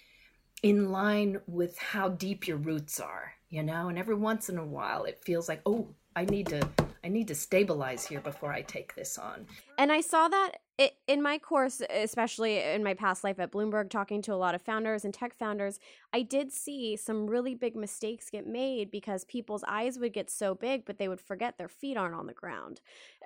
in 0.62 0.92
line 0.92 1.40
with 1.48 1.78
how 1.80 2.10
deep 2.10 2.48
your 2.48 2.58
roots 2.58 3.00
are, 3.00 3.34
you 3.50 3.64
know? 3.64 3.90
And 3.90 3.98
every 3.98 4.16
once 4.16 4.50
in 4.50 4.58
a 4.58 4.66
while 4.66 5.06
it 5.06 5.24
feels 5.24 5.50
like, 5.50 5.62
oh, 5.66 5.88
I 6.16 6.26
need 6.26 6.48
to 6.48 6.68
I 7.04 7.10
need 7.10 7.28
to 7.30 7.36
stabilize 7.36 8.06
here 8.06 8.20
before 8.20 8.52
I 8.52 8.62
take 8.62 8.94
this 8.96 9.18
on. 9.18 9.46
And 9.78 9.92
I 9.92 10.02
saw 10.02 10.28
that 10.28 10.58
it, 10.78 10.94
in 11.08 11.24
my 11.24 11.40
course, 11.40 11.82
especially 11.90 12.60
in 12.60 12.84
my 12.84 12.94
past 12.94 13.24
life 13.24 13.40
at 13.40 13.52
Bloomberg, 13.52 13.90
talking 13.90 14.22
to 14.22 14.34
a 14.34 14.36
lot 14.36 14.54
of 14.54 14.62
founders 14.62 15.04
and 15.04 15.12
tech 15.14 15.34
founders, 15.34 15.80
I 16.14 16.22
did 16.22 16.52
see 16.52 16.96
some 16.96 17.28
really 17.28 17.56
big 17.56 17.76
mistakes 17.76 18.30
get 18.30 18.46
made 18.46 18.92
because 18.92 19.26
people's 19.26 19.64
eyes 19.68 19.98
would 19.98 20.14
get 20.14 20.30
so 20.30 20.54
big, 20.54 20.86
but 20.86 21.00
they 21.00 21.08
would 21.08 21.20
forget 21.20 21.58
their 21.58 21.68
feet 21.68 21.98
aren't 21.98 22.14
on 22.14 22.28
the 22.28 22.34
ground. 22.34 22.82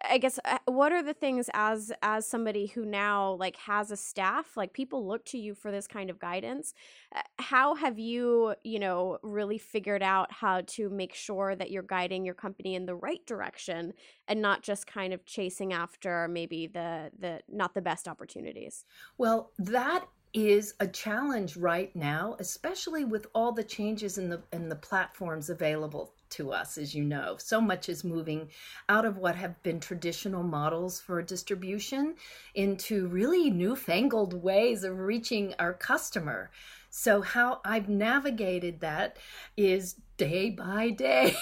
I 0.10 0.18
guess 0.18 0.40
uh, 0.46 0.60
what 0.66 0.94
are 0.94 1.04
the 1.04 1.14
things 1.14 1.50
as 1.54 1.92
as 2.02 2.26
somebody 2.26 2.68
who 2.68 2.86
now 2.86 3.34
like 3.34 3.58
has 3.58 3.92
a 3.92 3.98
staff, 3.98 4.56
like 4.56 4.72
people 4.72 5.06
look 5.06 5.26
to 5.26 5.38
you 5.38 5.54
for 5.54 5.72
this 5.72 5.88
kind 5.88 6.10
of 6.10 6.20
guidance. 6.20 6.74
Uh, 7.14 7.22
how 7.38 7.76
have 7.76 8.00
you, 8.00 8.56
you 8.64 8.80
know, 8.80 9.18
really 9.24 9.58
figured 9.58 10.02
out 10.04 10.32
how 10.32 10.62
to 10.68 10.90
make 10.90 11.14
sure 11.14 11.56
that 11.56 11.70
you're 11.70 11.84
guiding 11.84 12.24
your 12.26 12.36
company 12.36 12.76
in 12.76 12.86
the 12.86 12.96
right 12.96 13.26
direction 13.26 13.92
and 14.28 14.42
not 14.42 14.64
just 14.64 14.88
kind 14.88 15.14
of 15.14 15.26
chasing 15.26 15.74
after 15.74 16.28
maybe 16.30 16.68
the 16.68 17.12
the 17.20 17.41
not 17.50 17.74
the 17.74 17.82
best 17.82 18.08
opportunities? 18.08 18.86
Well, 19.18 19.52
that 19.60 20.06
is 20.34 20.74
a 20.80 20.88
challenge 20.88 21.58
right 21.58 21.94
now, 21.96 22.38
especially 22.40 23.04
with 23.04 23.28
all 23.36 23.52
the 23.52 23.64
changes 23.64 24.18
in 24.18 24.30
the 24.30 24.42
in 24.54 24.70
the 24.70 24.76
platforms 24.76 25.50
available 25.50 26.14
to 26.30 26.54
us, 26.54 26.78
as 26.78 26.96
you 26.96 27.04
know. 27.04 27.36
So 27.38 27.60
much 27.60 27.90
is 27.90 28.04
moving 28.04 28.50
out 28.88 29.06
of 29.06 29.18
what 29.18 29.36
have 29.36 29.62
been 29.64 29.80
traditional 29.80 30.44
models 30.44 31.02
for 31.02 31.22
distribution 31.22 32.16
into 32.56 33.08
really 33.08 33.50
newfangled 33.50 34.42
ways 34.42 34.84
of 34.84 35.00
reaching 35.00 35.54
our 35.60 35.74
customer. 35.74 36.50
So 36.90 37.22
how 37.22 37.62
I've 37.64 37.88
navigated 37.88 38.82
that 38.82 39.18
is 39.56 39.96
day 40.18 40.50
by 40.50 40.90
day, 40.90 41.36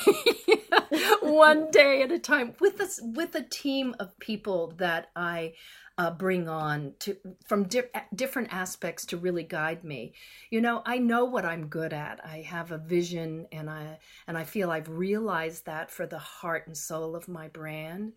one 1.22 1.72
day 1.72 2.04
at 2.04 2.12
a 2.12 2.20
time, 2.20 2.54
with 2.60 2.80
a, 2.80 2.88
with 3.02 3.34
a 3.34 3.42
team 3.42 3.96
of 4.00 4.18
people 4.20 4.74
that 4.78 5.10
I 5.16 5.54
uh, 6.00 6.10
bring 6.10 6.48
on 6.48 6.94
to 6.98 7.18
from 7.46 7.66
di- 7.66 7.82
different 8.16 8.54
aspects 8.54 9.06
to 9.06 9.18
really 9.18 9.44
guide 9.44 9.84
me. 9.84 10.14
You 10.50 10.62
know, 10.62 10.82
I 10.86 10.98
know 10.98 11.26
what 11.26 11.44
I'm 11.44 11.68
good 11.68 11.92
at. 11.92 12.22
I 12.26 12.38
have 12.38 12.72
a 12.72 12.78
vision, 12.78 13.48
and 13.52 13.70
I 13.70 14.00
and 14.26 14.38
I 14.38 14.46
feel 14.46 14.72
I've 14.72 14.88
realized 14.88 15.66
that 15.66 15.92
for 15.92 16.08
the 16.08 16.18
heart 16.18 16.68
and 16.68 16.78
soul 16.78 17.18
of 17.18 17.28
my 17.28 17.50
brand. 17.50 18.14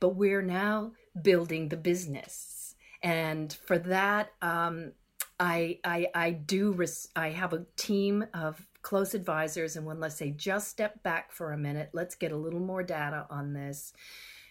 But 0.00 0.16
we're 0.16 0.40
now 0.40 0.92
building 1.20 1.68
the 1.68 1.76
business, 1.76 2.74
and 3.02 3.52
for 3.52 3.78
that, 3.78 4.32
um, 4.40 4.92
I 5.38 5.80
I 5.84 6.06
I 6.14 6.30
do. 6.30 6.72
Res- 6.72 7.08
I 7.14 7.28
have 7.28 7.52
a 7.52 7.66
team 7.76 8.24
of 8.32 8.66
close 8.80 9.12
advisors, 9.12 9.76
and 9.76 9.84
when 9.84 10.00
let's 10.00 10.16
say 10.16 10.30
just 10.30 10.68
step 10.68 11.02
back 11.02 11.30
for 11.32 11.52
a 11.52 11.58
minute, 11.58 11.90
let's 11.92 12.14
get 12.14 12.32
a 12.32 12.36
little 12.36 12.60
more 12.60 12.82
data 12.82 13.26
on 13.28 13.52
this. 13.52 13.92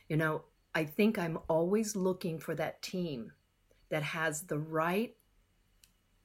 You 0.09 0.17
know, 0.17 0.43
I 0.77 0.85
think 0.85 1.17
I'm 1.17 1.39
always 1.49 1.95
looking 1.95 2.37
for 2.37 2.53
that 2.53 2.83
team 2.83 3.31
that 3.89 4.03
has 4.03 4.41
the 4.41 4.59
right 4.59 5.15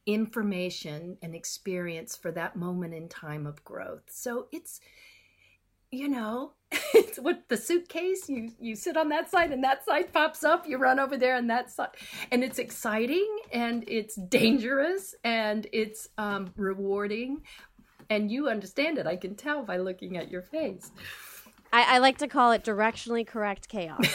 information 0.04 1.16
and 1.22 1.34
experience 1.34 2.16
for 2.16 2.30
that 2.32 2.54
moment 2.54 2.92
in 2.92 3.08
time 3.08 3.46
of 3.46 3.64
growth. 3.64 4.02
So 4.10 4.48
it's, 4.52 4.78
you 5.90 6.06
know, 6.06 6.52
it's 6.92 7.18
what 7.18 7.48
the 7.48 7.56
suitcase 7.56 8.28
you 8.28 8.52
you 8.60 8.76
sit 8.76 8.98
on 8.98 9.08
that 9.08 9.30
side 9.30 9.52
and 9.52 9.64
that 9.64 9.86
side 9.86 10.12
pops 10.12 10.44
up 10.44 10.68
you 10.68 10.76
run 10.76 10.98
over 10.98 11.16
there 11.16 11.36
and 11.36 11.48
that 11.48 11.70
side 11.70 11.88
and 12.30 12.44
it's 12.44 12.58
exciting 12.58 13.38
and 13.52 13.84
it's 13.88 14.16
dangerous 14.16 15.14
and 15.24 15.66
it's 15.72 16.08
um, 16.18 16.52
rewarding 16.56 17.40
and 18.08 18.30
you 18.30 18.48
understand 18.48 18.96
it 18.96 19.06
i 19.06 19.16
can 19.16 19.34
tell 19.34 19.62
by 19.62 19.76
looking 19.76 20.16
at 20.16 20.30
your 20.30 20.40
face 20.42 20.90
I, 21.72 21.96
I 21.96 21.98
like 21.98 22.18
to 22.18 22.28
call 22.28 22.52
it 22.52 22.64
directionally 22.64 23.26
correct 23.26 23.68
chaos. 23.68 24.06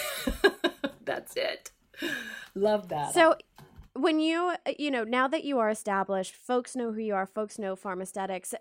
That's 1.06 1.36
it. 1.36 1.72
Love 2.56 2.90
that. 2.90 3.14
So 3.14 3.36
when 3.94 4.20
you 4.20 4.54
you 4.78 4.92
know 4.92 5.04
now 5.04 5.28
that 5.28 5.44
you 5.44 5.58
are 5.58 5.70
established 5.70 6.36
folks 6.36 6.76
know 6.76 6.92
who 6.92 7.02
you 7.02 7.16
are 7.16 7.26
folks 7.26 7.58
know 7.58 7.76
Farmaesthetics 7.76 8.54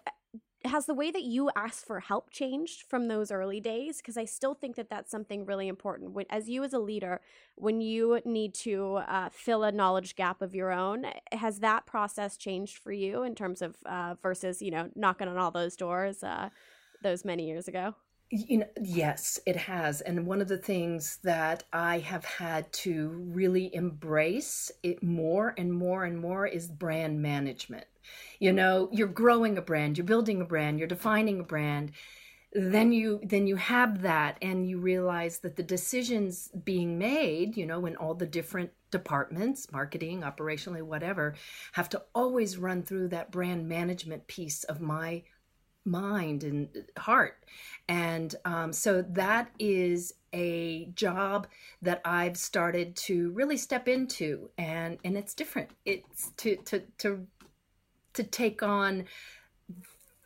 has 0.65 0.87
the 0.87 0.95
way 0.95 1.11
that 1.11 1.23
you 1.23 1.51
ask 1.55 1.87
for 1.87 2.01
help 2.01 2.31
changed 2.31 2.83
from 2.89 3.09
those 3.09 3.31
early 3.31 3.61
days? 3.61 3.99
Because 3.99 4.17
i 4.17 4.25
still 4.25 4.55
think 4.55 4.77
that 4.77 4.91
that's 4.91 5.11
something 5.11 5.45
really 5.45 5.69
important. 5.69 6.13
When, 6.13 6.27
as 6.31 6.49
you 6.49 6.65
as 6.65 6.73
a 6.73 6.79
leader 6.79 7.21
when 7.55 7.81
you 7.81 8.21
need 8.25 8.55
to 8.55 8.97
uh, 8.97 9.29
fill 9.31 9.65
a 9.65 9.73
knowledge 9.73 10.17
gap 10.17 10.43
of 10.43 10.55
your 10.55 10.73
own 10.73 11.07
has 11.33 11.61
that 11.61 11.87
process 11.87 12.37
changed 12.37 12.79
for 12.79 12.93
you 12.93 13.23
in 13.23 13.35
terms 13.35 13.63
of 13.63 13.77
uh, 13.87 14.15
versus 14.23 14.61
you 14.63 14.71
know 14.71 14.91
knocking 14.95 15.29
on 15.29 15.37
all 15.37 15.51
those 15.51 15.77
doors 15.77 16.23
uh, 16.23 16.49
those 17.03 17.25
many 17.25 17.47
years 17.47 17.69
ago 17.69 17.95
you 18.31 18.59
know, 18.59 18.67
yes, 18.83 19.39
it 19.47 19.57
has. 19.57 20.01
And 20.01 20.27
one 20.27 20.41
of 20.41 20.49
the 20.49 20.59
things 20.59 21.19
that 21.23 21.65
I 21.73 22.01
have 22.01 22.25
had 22.25 22.73
to 22.75 23.09
really 23.09 23.73
embrace 23.75 24.73
it 24.83 25.03
more 25.03 25.55
and 25.57 25.73
more 25.73 26.05
and 26.05 26.19
more 26.19 26.47
is 26.47 26.67
brand 26.67 27.23
management. 27.23 27.87
You 28.41 28.53
know, 28.53 28.89
you're 28.93 29.07
growing 29.07 29.59
a 29.59 29.63
brand, 29.63 29.97
you're 29.97 30.05
building 30.05 30.41
a 30.41 30.45
brand, 30.45 30.79
you're 30.79 30.89
defining 30.89 31.41
a 31.41 31.45
brand. 31.45 31.93
Then 32.53 32.91
you 32.91 33.21
then 33.23 33.47
you 33.47 33.57
have 33.57 34.03
that 34.03 34.39
and 34.41 34.69
you 34.69 34.79
realize 34.79 35.41
that 35.41 35.57
the 35.57 35.63
decisions 35.63 36.49
being 36.65 36.99
made, 36.99 37.57
you 37.57 37.67
know, 37.67 37.85
in 37.87 37.97
all 37.97 38.15
the 38.15 38.27
different 38.27 38.71
departments, 38.91 39.71
marketing, 39.73 40.23
operationally, 40.23 40.83
whatever, 40.83 41.35
have 41.73 41.89
to 41.91 42.03
always 42.15 42.57
run 42.57 42.83
through 42.83 43.09
that 43.09 43.31
brand 43.31 43.69
management 43.69 44.27
piece 44.27 44.65
of 44.65 44.81
my 44.81 45.23
mind 45.87 46.45
and 46.45 46.69
heart. 46.99 47.45
And 47.89 48.35
um, 48.45 48.73
so 48.73 49.03
that 49.03 49.51
is 49.59 50.15
a 50.33 50.87
job 50.95 51.47
that 51.83 52.01
I've 52.05 52.37
started 52.37 52.97
to 52.97 53.31
really 53.31 53.57
step 53.57 53.89
into, 53.89 54.51
and 54.59 54.99
and 55.05 55.17
it's 55.17 55.35
different. 55.35 55.71
It's 55.85 56.31
to 56.39 56.57
to 56.57 56.83
to 56.99 57.27
to 58.15 58.23
take 58.23 58.63
on 58.63 59.05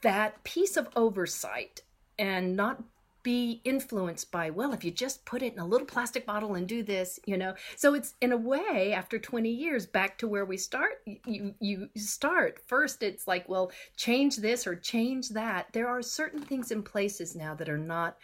that 0.03 0.43
piece 0.45 0.77
of 0.77 0.89
oversight 0.97 1.83
and 2.19 2.57
not 2.57 2.83
be 3.23 3.61
influenced 3.65 4.31
by 4.31 4.51
well 4.51 4.73
if 4.73 4.85
you 4.85 4.91
just 4.91 5.25
put 5.25 5.43
it 5.43 5.53
in 5.53 5.59
a 5.59 5.67
little 5.67 5.87
plastic 5.87 6.27
bottle 6.27 6.55
and 6.55 6.67
do 6.67 6.83
this 6.83 7.19
you 7.27 7.37
know? 7.37 7.55
So 7.77 7.95
it's 7.95 8.15
in 8.21 8.33
a 8.33 8.37
way 8.37 8.93
after 8.93 9.19
20 9.19 9.51
years 9.51 9.87
back 9.87 10.19
to 10.19 10.29
where 10.29 10.45
we 10.45 10.57
start 10.57 11.03
you 11.27 11.55
you 11.61 11.89
start. 11.97 12.61
First 12.67 13.03
it's 13.03 13.27
like 13.27 13.49
well 13.49 13.73
change 13.97 14.37
this 14.37 14.67
or 14.67 14.77
change 14.77 15.31
that. 15.31 15.69
There 15.73 15.89
are 15.89 16.03
certain 16.03 16.41
things 16.43 16.71
in 16.71 16.83
places 16.83 17.35
now 17.35 17.55
that 17.55 17.69
are 17.69 17.79
not 17.79 18.17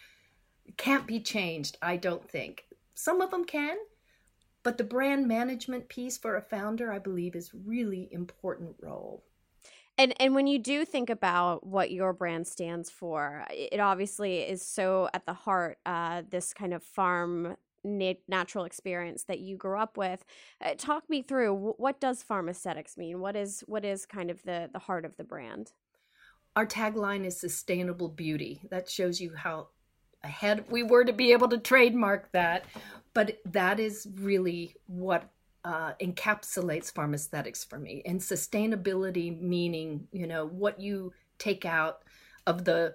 can't 0.76 1.06
be 1.06 1.20
changed 1.20 1.78
i 1.80 1.96
don't 1.96 2.28
think. 2.28 2.64
Some 2.94 3.20
of 3.20 3.30
them 3.30 3.44
can 3.44 3.76
but 4.62 4.78
the 4.78 4.84
brand 4.84 5.28
management 5.28 5.88
piece 5.88 6.18
for 6.18 6.36
a 6.36 6.42
founder 6.42 6.90
i 6.90 6.98
believe 6.98 7.36
is 7.36 7.54
really 7.54 8.08
important 8.10 8.74
role 8.80 9.22
and 9.98 10.14
and 10.20 10.34
when 10.34 10.46
you 10.46 10.58
do 10.58 10.84
think 10.84 11.10
about 11.10 11.66
what 11.66 11.90
your 11.90 12.12
brand 12.12 12.46
stands 12.46 12.90
for, 12.90 13.46
it 13.50 13.80
obviously 13.80 14.40
is 14.40 14.62
so 14.62 15.08
at 15.14 15.24
the 15.26 15.32
heart 15.32 15.78
uh, 15.86 16.22
this 16.28 16.52
kind 16.52 16.74
of 16.74 16.82
farm 16.82 17.56
natural 17.86 18.64
experience 18.64 19.24
that 19.24 19.38
you 19.38 19.56
grew 19.56 19.78
up 19.78 19.96
with. 19.96 20.24
Uh, 20.60 20.74
talk 20.76 21.08
me 21.08 21.22
through 21.22 21.74
what 21.76 22.00
does 22.00 22.22
Farmaesthetics 22.22 22.96
mean? 22.96 23.20
What 23.20 23.36
is 23.36 23.62
what 23.66 23.84
is 23.84 24.06
kind 24.06 24.30
of 24.30 24.42
the 24.42 24.68
the 24.72 24.78
heart 24.78 25.04
of 25.04 25.16
the 25.16 25.24
brand? 25.24 25.72
Our 26.56 26.66
tagline 26.66 27.24
is 27.24 27.38
sustainable 27.38 28.08
beauty. 28.08 28.62
That 28.70 28.88
shows 28.88 29.20
you 29.20 29.34
how 29.34 29.68
ahead 30.24 30.64
we 30.70 30.82
were 30.82 31.04
to 31.04 31.12
be 31.12 31.32
able 31.32 31.48
to 31.48 31.58
trademark 31.58 32.32
that. 32.32 32.64
But 33.14 33.38
that 33.46 33.80
is 33.80 34.06
really 34.16 34.74
what 34.86 35.30
uh, 35.66 35.94
encapsulates 36.00 36.92
Farmaesthetics 36.92 37.68
for 37.68 37.78
me. 37.78 38.00
And 38.06 38.20
sustainability 38.20 39.38
meaning 39.38 40.06
you 40.12 40.26
know 40.26 40.46
what 40.46 40.80
you 40.80 41.12
take 41.38 41.64
out 41.64 42.02
of 42.46 42.64
the 42.64 42.94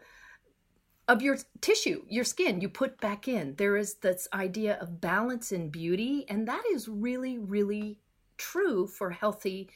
of 1.08 1.22
your 1.22 1.38
tissue 1.60 2.04
your 2.08 2.24
skin 2.24 2.62
you 2.62 2.70
put 2.70 3.00
back 3.02 3.28
in. 3.28 3.56
There 3.58 3.76
is 3.76 3.96
this 3.96 4.28
idea 4.34 4.78
of 4.80 5.02
balance 5.02 5.52
and 5.52 5.70
beauty 5.70 6.26
and 6.30 6.48
that 6.48 6.64
is 6.72 6.88
really 6.88 7.38
really 7.38 8.00
true 8.38 8.88
for 8.88 9.12
healthy 9.12 9.70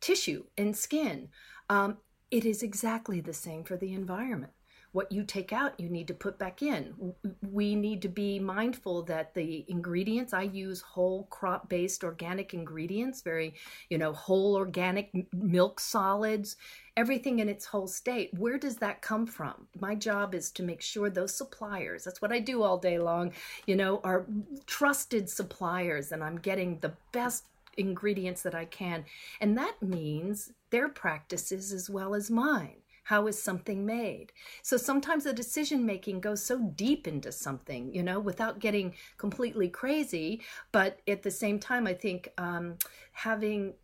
tissue 0.00 0.44
and 0.56 0.74
skin. 0.76 1.28
Um, 1.68 1.98
it 2.30 2.44
is 2.44 2.62
exactly 2.62 3.20
the 3.20 3.32
same 3.32 3.64
for 3.64 3.76
the 3.76 3.92
environment 3.92 4.52
what 4.96 5.12
you 5.12 5.22
take 5.22 5.52
out, 5.52 5.78
you 5.78 5.90
need 5.90 6.08
to 6.08 6.14
put 6.14 6.38
back 6.38 6.62
in. 6.62 7.12
We 7.52 7.74
need 7.74 8.00
to 8.00 8.08
be 8.08 8.38
mindful 8.38 9.02
that 9.02 9.34
the 9.34 9.66
ingredients 9.68 10.32
I 10.32 10.44
use 10.44 10.80
whole 10.80 11.24
crop 11.24 11.68
based 11.68 12.02
organic 12.02 12.54
ingredients, 12.54 13.20
very, 13.20 13.52
you 13.90 13.98
know, 13.98 14.14
whole 14.14 14.56
organic 14.56 15.10
milk 15.34 15.80
solids, 15.80 16.56
everything 16.96 17.40
in 17.40 17.48
its 17.50 17.66
whole 17.66 17.86
state. 17.86 18.30
Where 18.38 18.56
does 18.56 18.76
that 18.76 19.02
come 19.02 19.26
from? 19.26 19.66
My 19.78 19.94
job 19.94 20.34
is 20.34 20.50
to 20.52 20.62
make 20.62 20.80
sure 20.80 21.10
those 21.10 21.36
suppliers, 21.36 22.04
that's 22.04 22.22
what 22.22 22.32
I 22.32 22.38
do 22.38 22.62
all 22.62 22.78
day 22.78 22.98
long, 22.98 23.32
you 23.66 23.76
know, 23.76 24.00
are 24.02 24.24
trusted 24.64 25.28
suppliers 25.28 26.10
and 26.10 26.24
I'm 26.24 26.38
getting 26.38 26.78
the 26.78 26.94
best 27.12 27.44
ingredients 27.76 28.40
that 28.44 28.54
I 28.54 28.64
can. 28.64 29.04
And 29.42 29.58
that 29.58 29.82
means 29.82 30.54
their 30.70 30.88
practices 30.88 31.70
as 31.70 31.90
well 31.90 32.14
as 32.14 32.30
mine. 32.30 32.76
How 33.06 33.28
is 33.28 33.40
something 33.40 33.86
made? 33.86 34.32
So 34.62 34.76
sometimes 34.76 35.22
the 35.22 35.32
decision 35.32 35.86
making 35.86 36.22
goes 36.22 36.42
so 36.42 36.72
deep 36.74 37.06
into 37.06 37.30
something, 37.30 37.94
you 37.94 38.02
know, 38.02 38.18
without 38.18 38.58
getting 38.58 38.94
completely 39.16 39.68
crazy. 39.68 40.42
But 40.72 40.98
at 41.06 41.22
the 41.22 41.30
same 41.30 41.60
time, 41.60 41.86
I 41.86 41.94
think 41.94 42.32
um, 42.36 42.78
having 43.12 43.74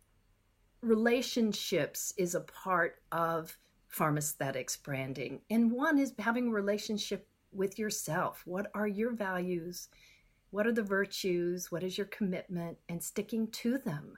relationships 0.81 2.13
is 2.17 2.35
a 2.35 2.41
part 2.41 3.01
of 3.13 3.57
Farmaesthetics 3.89 4.83
branding. 4.83 5.39
And 5.49 5.71
one 5.71 5.99
is 5.99 6.13
having 6.19 6.49
a 6.49 6.51
relationship 6.51 7.25
with 7.53 7.79
yourself. 7.79 8.41
What 8.45 8.71
are 8.73 8.87
your 8.87 9.13
values? 9.13 9.87
What 10.51 10.67
are 10.67 10.73
the 10.73 10.83
virtues? 10.83 11.71
What 11.71 11.81
is 11.83 11.97
your 11.97 12.07
commitment? 12.07 12.77
And 12.89 13.01
sticking 13.01 13.47
to 13.51 13.77
them 13.77 14.17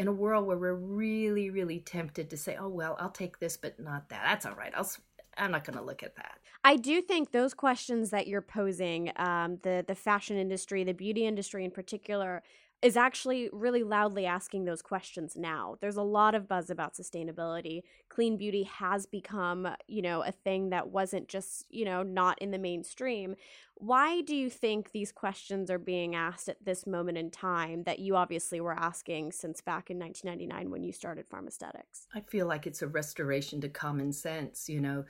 in 0.00 0.08
a 0.08 0.12
world 0.12 0.46
where 0.46 0.56
we're 0.56 0.74
really, 0.74 1.50
really 1.50 1.78
tempted 1.78 2.30
to 2.30 2.36
say, 2.36 2.56
oh, 2.58 2.68
well, 2.68 2.96
I'll 2.98 3.10
take 3.10 3.38
this, 3.38 3.58
but 3.58 3.78
not 3.78 4.08
that. 4.08 4.22
That's 4.24 4.46
all 4.46 4.54
right. 4.54 4.72
I'll, 4.74 4.90
I'm 5.36 5.50
not 5.50 5.64
going 5.66 5.76
to 5.78 5.84
look 5.84 6.02
at 6.02 6.16
that. 6.16 6.38
I 6.64 6.76
do 6.76 7.02
think 7.02 7.32
those 7.32 7.52
questions 7.52 8.08
that 8.08 8.26
you're 8.26 8.40
posing, 8.40 9.12
um, 9.16 9.58
the 9.62 9.84
the 9.86 9.94
fashion 9.94 10.38
industry, 10.38 10.84
the 10.84 10.94
beauty 10.94 11.26
industry 11.26 11.66
in 11.66 11.70
particular, 11.70 12.42
is 12.82 12.96
actually 12.96 13.50
really 13.52 13.82
loudly 13.82 14.24
asking 14.24 14.64
those 14.64 14.80
questions 14.80 15.36
now. 15.36 15.76
There's 15.80 15.96
a 15.96 16.02
lot 16.02 16.34
of 16.34 16.48
buzz 16.48 16.70
about 16.70 16.94
sustainability. 16.94 17.82
Clean 18.08 18.36
beauty 18.36 18.62
has 18.62 19.04
become, 19.04 19.68
you 19.86 20.00
know, 20.00 20.22
a 20.22 20.32
thing 20.32 20.70
that 20.70 20.88
wasn't 20.88 21.28
just, 21.28 21.66
you 21.68 21.84
know, 21.84 22.02
not 22.02 22.40
in 22.40 22.50
the 22.50 22.58
mainstream. 22.58 23.36
Why 23.74 24.22
do 24.22 24.34
you 24.34 24.48
think 24.48 24.92
these 24.92 25.12
questions 25.12 25.70
are 25.70 25.78
being 25.78 26.14
asked 26.14 26.48
at 26.48 26.64
this 26.64 26.86
moment 26.86 27.18
in 27.18 27.30
time 27.30 27.84
that 27.84 27.98
you 27.98 28.16
obviously 28.16 28.60
were 28.60 28.78
asking 28.78 29.32
since 29.32 29.60
back 29.60 29.90
in 29.90 29.98
1999 29.98 30.70
when 30.70 30.82
you 30.82 30.92
started 30.92 31.28
Farmaesthetics? 31.28 32.06
I 32.14 32.20
feel 32.20 32.46
like 32.46 32.66
it's 32.66 32.82
a 32.82 32.88
restoration 32.88 33.60
to 33.60 33.68
common 33.68 34.12
sense, 34.12 34.68
you 34.68 34.80
know 34.80 35.04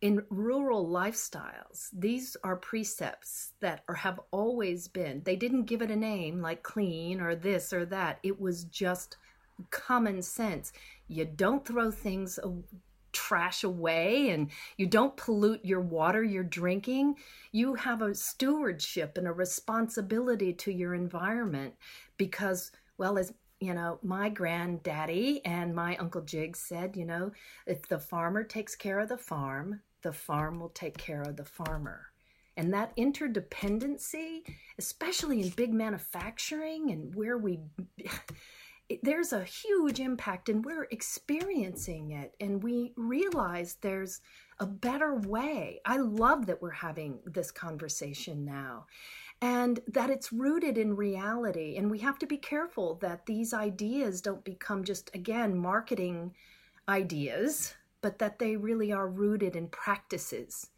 in 0.00 0.22
rural 0.30 0.86
lifestyles, 0.86 1.88
these 1.92 2.36
are 2.42 2.56
precepts 2.56 3.52
that 3.60 3.84
are, 3.88 3.94
have 3.94 4.20
always 4.30 4.88
been. 4.88 5.22
They 5.24 5.36
didn't 5.36 5.64
give 5.64 5.80
it 5.80 5.90
a 5.90 5.96
name 5.96 6.40
like 6.40 6.62
clean 6.62 7.20
or 7.20 7.36
this 7.36 7.72
or 7.72 7.84
that. 7.86 8.18
It 8.22 8.40
was 8.40 8.64
just 8.64 9.16
common 9.70 10.22
sense. 10.22 10.72
You 11.08 11.24
don't 11.24 11.64
throw 11.64 11.90
things 11.90 12.38
trash 13.12 13.62
away 13.62 14.30
and 14.30 14.50
you 14.76 14.86
don't 14.86 15.16
pollute 15.16 15.64
your 15.64 15.80
water 15.80 16.22
you're 16.22 16.42
drinking. 16.42 17.14
You 17.52 17.74
have 17.76 18.02
a 18.02 18.14
stewardship 18.14 19.16
and 19.16 19.28
a 19.28 19.32
responsibility 19.32 20.52
to 20.54 20.72
your 20.72 20.94
environment 20.94 21.74
because 22.16 22.72
well 22.98 23.16
as 23.16 23.32
you 23.64 23.74
know, 23.74 23.98
my 24.02 24.28
granddaddy 24.28 25.44
and 25.44 25.74
my 25.74 25.96
Uncle 25.96 26.22
Jig 26.22 26.56
said, 26.56 26.96
you 26.96 27.04
know, 27.04 27.32
if 27.66 27.88
the 27.88 27.98
farmer 27.98 28.44
takes 28.44 28.74
care 28.74 29.00
of 29.00 29.08
the 29.08 29.16
farm, 29.16 29.80
the 30.02 30.12
farm 30.12 30.60
will 30.60 30.68
take 30.70 30.98
care 30.98 31.22
of 31.22 31.36
the 31.36 31.44
farmer. 31.44 32.06
And 32.56 32.72
that 32.72 32.96
interdependency, 32.96 34.42
especially 34.78 35.40
in 35.40 35.48
big 35.50 35.72
manufacturing 35.72 36.90
and 36.90 37.14
where 37.14 37.38
we, 37.38 37.60
there's 39.02 39.32
a 39.32 39.42
huge 39.42 39.98
impact 39.98 40.48
and 40.48 40.64
we're 40.64 40.86
experiencing 40.90 42.12
it 42.12 42.34
and 42.40 42.62
we 42.62 42.92
realize 42.96 43.78
there's 43.80 44.20
a 44.60 44.66
better 44.66 45.16
way. 45.16 45.80
I 45.84 45.96
love 45.96 46.46
that 46.46 46.62
we're 46.62 46.70
having 46.70 47.18
this 47.26 47.50
conversation 47.50 48.44
now 48.44 48.86
and 49.40 49.80
that 49.86 50.10
it's 50.10 50.32
rooted 50.32 50.78
in 50.78 50.96
reality. 50.96 51.76
And 51.76 51.90
we 51.90 51.98
have 51.98 52.18
to 52.20 52.26
be 52.26 52.36
careful 52.36 52.96
that 52.96 53.26
these 53.26 53.52
ideas 53.52 54.20
don't 54.20 54.44
become 54.44 54.84
just, 54.84 55.10
again, 55.14 55.56
marketing 55.56 56.34
ideas, 56.88 57.74
but 58.00 58.18
that 58.18 58.38
they 58.38 58.56
really 58.56 58.92
are 58.92 59.08
rooted 59.08 59.56
in 59.56 59.68
practices 59.68 60.70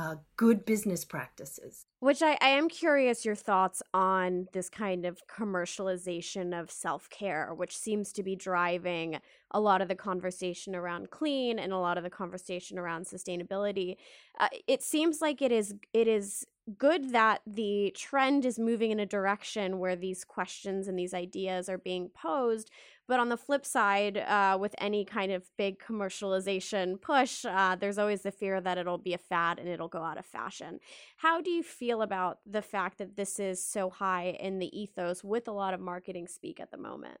uh, 0.00 0.16
good 0.36 0.64
business 0.64 1.04
practices. 1.04 1.84
Which 1.98 2.22
I, 2.22 2.38
I 2.40 2.48
am 2.48 2.68
curious 2.70 3.26
your 3.26 3.34
thoughts 3.34 3.82
on 3.92 4.48
this 4.52 4.70
kind 4.70 5.04
of 5.04 5.20
commercialization 5.26 6.58
of 6.58 6.70
self 6.70 7.10
care, 7.10 7.52
which 7.54 7.76
seems 7.76 8.10
to 8.14 8.22
be 8.22 8.34
driving 8.34 9.20
a 9.50 9.60
lot 9.60 9.82
of 9.82 9.88
the 9.88 9.94
conversation 9.94 10.74
around 10.74 11.10
clean 11.10 11.58
and 11.58 11.72
a 11.72 11.78
lot 11.78 11.98
of 11.98 12.04
the 12.04 12.10
conversation 12.10 12.78
around 12.78 13.04
sustainability. 13.04 13.96
Uh, 14.38 14.48
it 14.66 14.82
seems 14.82 15.20
like 15.20 15.42
it 15.42 15.52
is 15.52 15.74
it 15.92 16.08
is 16.08 16.46
good 16.78 17.12
that 17.12 17.40
the 17.46 17.92
trend 17.96 18.44
is 18.44 18.58
moving 18.58 18.90
in 18.90 19.00
a 19.00 19.06
direction 19.06 19.78
where 19.78 19.96
these 19.96 20.24
questions 20.24 20.88
and 20.88 20.98
these 20.98 21.14
ideas 21.14 21.68
are 21.68 21.78
being 21.78 22.08
posed. 22.08 22.70
But 23.08 23.18
on 23.18 23.28
the 23.28 23.36
flip 23.36 23.66
side, 23.66 24.18
uh, 24.18 24.56
with 24.60 24.74
any 24.78 25.04
kind 25.04 25.32
of 25.32 25.50
big 25.56 25.80
commercialization 25.80 27.00
push, 27.00 27.44
uh, 27.44 27.76
there's 27.76 27.98
always 27.98 28.22
the 28.22 28.30
fear 28.30 28.60
that 28.60 28.78
it'll 28.78 28.98
be 28.98 29.14
a 29.14 29.18
fad 29.18 29.58
and 29.58 29.68
it'll 29.68 29.88
go 29.88 30.02
out 30.02 30.18
of 30.18 30.26
fashion. 30.26 30.78
How 31.16 31.40
do 31.40 31.50
you 31.50 31.62
feel 31.62 32.02
about 32.02 32.38
the 32.46 32.62
fact 32.62 32.98
that 32.98 33.16
this 33.16 33.40
is 33.40 33.64
so 33.64 33.90
high 33.90 34.36
in 34.38 34.58
the 34.58 34.78
ethos 34.78 35.24
with 35.24 35.48
a 35.48 35.52
lot 35.52 35.74
of 35.74 35.80
marketing 35.80 36.28
speak 36.28 36.60
at 36.60 36.70
the 36.70 36.78
moment? 36.78 37.18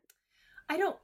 I 0.68 0.76
don't 0.76 0.96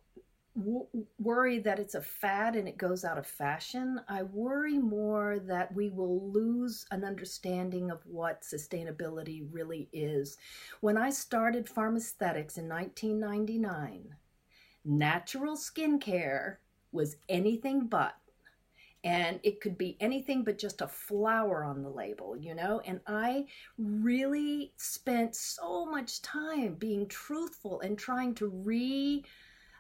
w- 0.57 0.87
worry 1.19 1.59
that 1.61 1.79
it's 1.79 1.95
a 1.95 2.03
fad 2.03 2.57
and 2.57 2.67
it 2.69 2.79
goes 2.79 3.05
out 3.05 3.19
of 3.19 3.27
fashion. 3.27 4.01
I 4.09 4.23
worry 4.23 4.79
more 4.79 5.39
that 5.41 5.75
we 5.75 5.91
will 5.91 6.31
lose 6.31 6.87
an 6.91 7.05
understanding 7.05 7.91
of 7.91 8.05
what 8.07 8.43
sustainability 8.43 9.47
really 9.51 9.89
is. 9.93 10.39
When 10.81 10.97
I 10.97 11.11
started 11.11 11.67
Farmaesthetics 11.67 12.59
in 12.59 12.69
1999, 12.69 14.15
natural 14.85 15.57
skincare 15.57 16.57
was 16.93 17.17
anything 17.29 17.87
but 17.87 18.15
and 19.05 19.39
it 19.45 19.61
could 19.61 19.79
be 19.79 19.97
anything 20.01 20.43
but 20.43 20.59
just 20.59 20.81
a 20.81 20.89
flower 20.89 21.63
on 21.63 21.83
the 21.83 21.89
label, 21.89 22.37
you 22.37 22.55
know? 22.55 22.81
And 22.85 23.01
I 23.07 23.47
really 23.79 24.73
spent 24.79 25.37
so 25.37 25.87
much 25.87 26.23
time 26.23 26.75
being 26.75 27.07
truthful 27.07 27.81
and 27.81 27.97
trying 27.97 28.35
to 28.37 28.49
re 28.49 29.25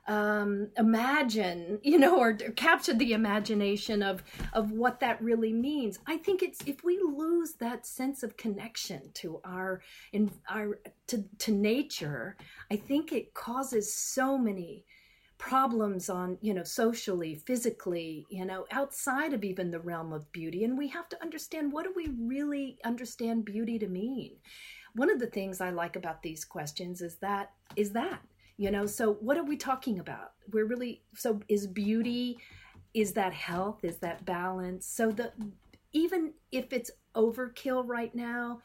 um, 0.08 0.68
imagine, 0.76 1.80
you 1.82 1.98
know, 1.98 2.18
or, 2.18 2.30
or 2.30 2.52
capture 2.52 2.94
the 2.94 3.12
imagination 3.12 4.02
of 4.02 4.22
of 4.52 4.72
what 4.72 5.00
that 5.00 5.22
really 5.22 5.52
means. 5.52 5.98
I 6.06 6.16
think 6.16 6.42
it's 6.42 6.60
if 6.66 6.84
we 6.84 6.98
lose 7.00 7.54
that 7.54 7.86
sense 7.86 8.22
of 8.22 8.36
connection 8.36 9.10
to 9.14 9.40
our 9.44 9.82
in 10.12 10.30
our 10.48 10.78
to 11.08 11.24
to 11.38 11.52
nature, 11.52 12.36
I 12.70 12.76
think 12.76 13.12
it 13.12 13.34
causes 13.34 13.94
so 13.94 14.38
many 14.38 14.84
problems 15.38 16.08
on 16.08 16.38
you 16.40 16.54
know 16.54 16.64
socially 16.64 17.34
physically 17.34 18.26
you 18.30 18.44
know 18.44 18.64
outside 18.70 19.34
of 19.34 19.44
even 19.44 19.70
the 19.70 19.80
realm 19.80 20.12
of 20.12 20.30
beauty 20.32 20.64
and 20.64 20.78
we 20.78 20.88
have 20.88 21.08
to 21.10 21.22
understand 21.22 21.70
what 21.70 21.84
do 21.84 21.92
we 21.94 22.08
really 22.18 22.78
understand 22.84 23.44
beauty 23.44 23.78
to 23.78 23.86
mean 23.86 24.32
one 24.94 25.10
of 25.10 25.18
the 25.18 25.26
things 25.26 25.60
i 25.60 25.68
like 25.68 25.94
about 25.94 26.22
these 26.22 26.42
questions 26.42 27.02
is 27.02 27.16
that 27.16 27.50
is 27.76 27.92
that 27.92 28.20
you 28.56 28.70
know? 28.70 28.86
So 28.86 29.14
what 29.14 29.36
are 29.36 29.44
we 29.44 29.56
talking 29.56 29.98
about? 29.98 30.32
We're 30.52 30.66
really 30.66 31.02
so 31.14 31.40
is 31.48 31.66
beauty 31.66 32.38
is 32.94 33.12
that 33.12 33.34
health? 33.34 33.84
Is 33.84 33.98
that 33.98 34.24
balance? 34.24 34.86
So 34.86 35.10
the 35.10 35.32
even 35.92 36.32
if 36.52 36.72
it's 36.72 36.90
overkill 37.14 37.84
right 37.86 38.14
now 38.14 38.60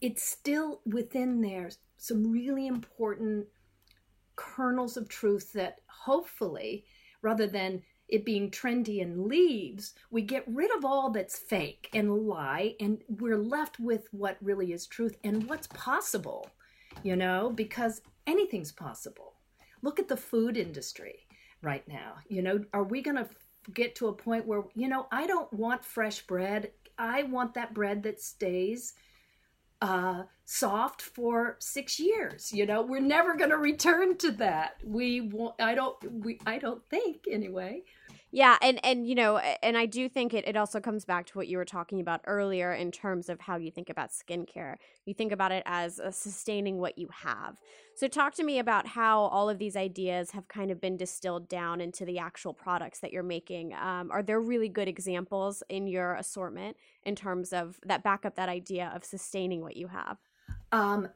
it's 0.00 0.22
still 0.22 0.80
within 0.86 1.40
there 1.40 1.70
some 1.96 2.30
really 2.30 2.66
important 2.66 3.46
kernels 4.36 4.96
of 4.96 5.08
truth 5.08 5.52
that 5.52 5.80
hopefully 5.86 6.84
rather 7.22 7.46
than 7.46 7.82
it 8.08 8.24
being 8.24 8.50
trendy 8.50 9.02
and 9.02 9.26
leaves, 9.26 9.94
we 10.10 10.22
get 10.22 10.44
rid 10.46 10.74
of 10.76 10.84
all 10.84 11.10
that's 11.10 11.38
fake 11.38 11.90
and 11.92 12.26
lie, 12.26 12.74
and 12.80 13.02
we're 13.20 13.36
left 13.36 13.78
with 13.78 14.08
what 14.12 14.38
really 14.40 14.72
is 14.72 14.86
truth 14.86 15.16
and 15.24 15.46
what's 15.46 15.66
possible, 15.68 16.48
you 17.02 17.16
know, 17.16 17.52
because 17.54 18.00
anything's 18.28 18.72
possible. 18.72 19.34
Look 19.82 19.98
at 19.98 20.08
the 20.08 20.16
food 20.16 20.56
industry 20.56 21.26
right 21.62 21.86
now. 21.88 22.14
You 22.28 22.42
know, 22.42 22.64
are 22.72 22.84
we 22.84 23.02
going 23.02 23.16
to 23.16 23.28
get 23.72 23.94
to 23.96 24.08
a 24.08 24.12
point 24.12 24.46
where, 24.46 24.62
you 24.74 24.88
know, 24.88 25.06
I 25.10 25.26
don't 25.26 25.52
want 25.52 25.84
fresh 25.84 26.26
bread. 26.26 26.72
I 26.98 27.24
want 27.24 27.54
that 27.54 27.74
bread 27.74 28.02
that 28.04 28.20
stays 28.20 28.94
uh, 29.80 30.24
soft 30.44 31.02
for 31.02 31.56
six 31.60 32.00
years. 32.00 32.52
You 32.52 32.66
know, 32.66 32.82
we're 32.82 33.00
never 33.00 33.36
going 33.36 33.50
to 33.50 33.56
return 33.56 34.16
to 34.18 34.32
that. 34.32 34.76
We. 34.84 35.30
I 35.60 35.74
don't. 35.74 36.24
We. 36.24 36.40
I 36.46 36.58
don't 36.58 36.82
think 36.90 37.26
anyway. 37.30 37.82
Yeah, 38.30 38.58
and 38.60 38.78
and 38.84 39.06
you 39.06 39.14
know, 39.14 39.38
and 39.38 39.78
I 39.78 39.86
do 39.86 40.06
think 40.08 40.34
it 40.34 40.46
it 40.46 40.54
also 40.54 40.80
comes 40.80 41.06
back 41.06 41.24
to 41.26 41.38
what 41.38 41.48
you 41.48 41.56
were 41.56 41.64
talking 41.64 41.98
about 41.98 42.20
earlier 42.26 42.74
in 42.74 42.90
terms 42.90 43.30
of 43.30 43.40
how 43.40 43.56
you 43.56 43.70
think 43.70 43.88
about 43.88 44.10
skincare. 44.10 44.76
You 45.06 45.14
think 45.14 45.32
about 45.32 45.50
it 45.50 45.62
as 45.64 45.98
sustaining 46.10 46.78
what 46.78 46.98
you 46.98 47.08
have. 47.10 47.58
So 47.94 48.06
talk 48.06 48.34
to 48.34 48.44
me 48.44 48.58
about 48.58 48.86
how 48.86 49.22
all 49.22 49.48
of 49.48 49.58
these 49.58 49.76
ideas 49.76 50.32
have 50.32 50.46
kind 50.46 50.70
of 50.70 50.78
been 50.78 50.98
distilled 50.98 51.48
down 51.48 51.80
into 51.80 52.04
the 52.04 52.18
actual 52.18 52.52
products 52.52 53.00
that 53.00 53.12
you're 53.12 53.22
making. 53.22 53.72
Um, 53.72 54.10
are 54.10 54.22
there 54.22 54.40
really 54.40 54.68
good 54.68 54.88
examples 54.88 55.62
in 55.70 55.86
your 55.86 56.14
assortment 56.14 56.76
in 57.04 57.16
terms 57.16 57.54
of 57.54 57.80
that 57.86 58.02
back 58.02 58.26
up 58.26 58.36
that 58.36 58.50
idea 58.50 58.92
of 58.94 59.04
sustaining 59.04 59.62
what 59.62 59.76
you 59.76 59.88
have? 59.88 60.18
Um, 60.72 61.08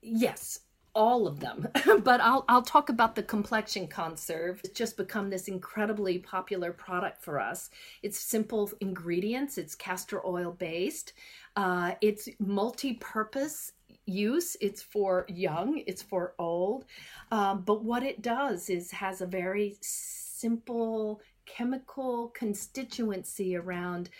yes, 0.00 0.60
all 0.94 1.26
of 1.26 1.40
them, 1.40 1.68
but 2.04 2.20
I'll 2.20 2.44
I'll 2.48 2.62
talk 2.62 2.88
about 2.88 3.14
the 3.14 3.22
complexion 3.22 3.86
conserve. 3.88 4.60
It's 4.64 4.78
just 4.78 4.96
become 4.96 5.30
this 5.30 5.48
incredibly 5.48 6.18
popular 6.18 6.72
product 6.72 7.22
for 7.22 7.40
us. 7.40 7.70
It's 8.02 8.18
simple 8.18 8.70
ingredients. 8.80 9.58
It's 9.58 9.74
castor 9.74 10.24
oil 10.26 10.52
based. 10.52 11.12
Uh, 11.56 11.92
it's 12.00 12.28
multi-purpose 12.38 13.72
use. 14.06 14.56
It's 14.60 14.82
for 14.82 15.26
young. 15.28 15.82
It's 15.86 16.02
for 16.02 16.34
old. 16.38 16.84
Um, 17.30 17.62
but 17.62 17.84
what 17.84 18.02
it 18.02 18.22
does 18.22 18.70
is 18.70 18.90
has 18.90 19.20
a 19.20 19.26
very 19.26 19.76
simple 19.80 21.20
chemical 21.46 22.28
constituency 22.34 23.56
around 23.56 24.10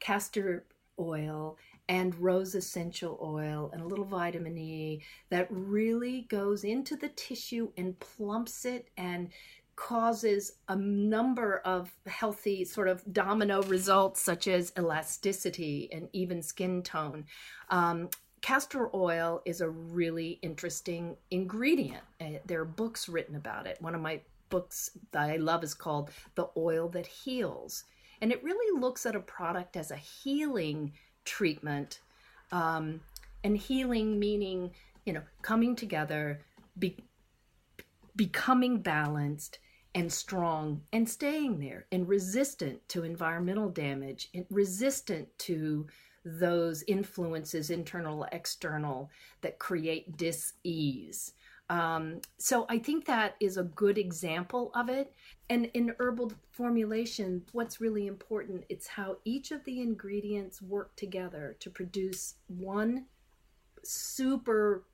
castor 0.00 0.64
oil 0.98 1.56
and 1.88 2.14
rose 2.16 2.54
essential 2.54 3.18
oil 3.22 3.70
and 3.72 3.80
a 3.80 3.86
little 3.86 4.04
vitamin 4.04 4.58
E 4.58 5.02
that 5.30 5.46
really 5.50 6.22
goes 6.22 6.64
into 6.64 6.96
the 6.96 7.08
tissue 7.10 7.70
and 7.76 7.98
plumps 8.00 8.64
it 8.64 8.88
and 8.96 9.30
causes 9.76 10.52
a 10.68 10.76
number 10.76 11.58
of 11.58 11.92
healthy 12.06 12.64
sort 12.64 12.88
of 12.88 13.02
domino 13.12 13.62
results 13.64 14.20
such 14.22 14.48
as 14.48 14.72
elasticity 14.78 15.88
and 15.92 16.08
even 16.12 16.42
skin 16.42 16.82
tone. 16.82 17.26
Um, 17.68 18.08
castor 18.40 18.90
oil 18.94 19.42
is 19.44 19.60
a 19.60 19.68
really 19.68 20.38
interesting 20.42 21.16
ingredient. 21.30 22.02
Uh, 22.20 22.38
there 22.46 22.60
are 22.60 22.64
books 22.64 23.08
written 23.08 23.36
about 23.36 23.66
it. 23.66 23.76
One 23.80 23.94
of 23.94 24.00
my 24.00 24.20
books 24.48 24.90
that 25.12 25.30
I 25.30 25.36
love 25.36 25.62
is 25.62 25.74
called 25.74 26.10
The 26.36 26.48
Oil 26.56 26.88
That 26.88 27.06
Heals. 27.06 27.84
And 28.20 28.32
it 28.32 28.42
really 28.42 28.80
looks 28.80 29.06
at 29.06 29.16
a 29.16 29.20
product 29.20 29.76
as 29.76 29.90
a 29.90 29.96
healing 29.96 30.92
treatment 31.24 32.00
um, 32.52 33.00
and 33.44 33.56
healing 33.56 34.18
meaning 34.18 34.70
you 35.04 35.12
know 35.12 35.22
coming 35.42 35.76
together 35.76 36.40
be, 36.78 36.96
becoming 38.14 38.80
balanced 38.80 39.58
and 39.94 40.12
strong 40.12 40.82
and 40.92 41.08
staying 41.08 41.58
there 41.58 41.86
and 41.92 42.08
resistant 42.08 42.86
to 42.88 43.02
environmental 43.02 43.68
damage 43.68 44.28
and 44.34 44.46
resistant 44.50 45.28
to 45.38 45.86
those 46.24 46.82
influences 46.88 47.70
internal 47.70 48.26
external 48.32 49.10
that 49.42 49.58
create 49.58 50.16
dis-ease 50.16 51.32
um, 51.68 52.20
so 52.38 52.64
I 52.68 52.78
think 52.78 53.06
that 53.06 53.34
is 53.40 53.56
a 53.56 53.64
good 53.64 53.98
example 53.98 54.70
of 54.74 54.88
it. 54.88 55.12
And 55.50 55.66
in 55.74 55.94
herbal 55.98 56.32
formulation, 56.52 57.42
what's 57.52 57.80
really 57.80 58.06
important 58.06 58.64
it's 58.68 58.86
how 58.86 59.16
each 59.24 59.50
of 59.50 59.64
the 59.64 59.80
ingredients 59.80 60.62
work 60.62 60.94
together 60.96 61.56
to 61.60 61.70
produce 61.70 62.34
one 62.46 63.06
super 63.82 64.84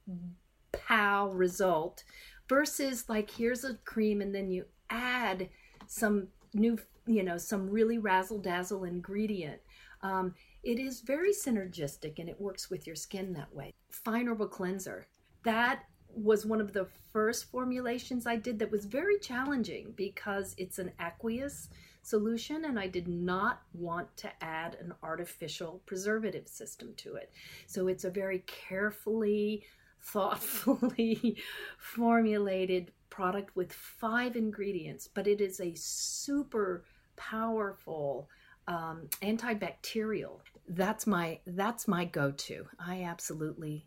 pow 0.73 1.29
result 1.31 2.05
versus 2.49 3.09
like 3.09 3.31
here's 3.31 3.65
a 3.65 3.75
cream 3.85 4.21
and 4.21 4.35
then 4.35 4.51
you 4.51 4.65
add 4.91 5.49
some 5.87 6.27
new 6.55 6.79
you 7.07 7.23
know 7.23 7.37
some 7.39 7.69
really 7.69 7.99
razzle 7.99 8.39
dazzle 8.39 8.85
ingredient 8.85 9.61
um, 10.03 10.35
it 10.63 10.79
is 10.79 11.01
very 11.01 11.33
synergistic 11.33 12.19
and 12.19 12.29
it 12.29 12.41
works 12.41 12.71
with 12.71 12.87
your 12.87 12.97
skin 12.97 13.33
that 13.33 13.55
way 13.55 13.73
fine 13.91 14.27
herbal 14.27 14.49
cleanser 14.49 15.07
that 15.45 15.85
was 16.15 16.47
one 16.47 16.61
of 16.61 16.73
the 16.73 16.87
first 17.13 17.51
formulations 17.51 18.27
I 18.27 18.37
did 18.37 18.59
that 18.59 18.71
was 18.71 18.85
very 18.85 19.19
challenging 19.19 19.93
because 19.97 20.55
it's 20.59 20.79
an 20.79 20.93
aqueous 21.01 21.69
solution 22.03 22.65
and 22.65 22.79
I 22.79 22.89
did 22.89 23.09
not 23.09 23.63
want 23.73 24.15
to 24.19 24.31
add 24.41 24.77
an 24.81 24.93
artificial 25.03 25.81
preservative 25.87 26.49
system 26.49 26.95
to 26.99 27.15
it. 27.15 27.31
So 27.67 27.89
it's 27.89 28.05
a 28.05 28.11
very 28.11 28.45
carefully, 28.47 29.65
thoughtfully 30.03 31.37
formulated 31.79 32.91
product 33.09 33.55
with 33.55 33.73
five 33.73 34.37
ingredients, 34.37 35.09
but 35.13 35.27
it 35.27 35.41
is 35.41 35.61
a 35.61 35.75
super 35.75 36.85
powerful 37.17 38.29
um, 38.67 39.09
antibacterial. 39.23 40.41
That's 40.69 41.07
my 41.07 41.41
that's 41.47 41.87
my 41.87 42.05
go-to. 42.05 42.67
I 42.79 43.03
absolutely 43.03 43.87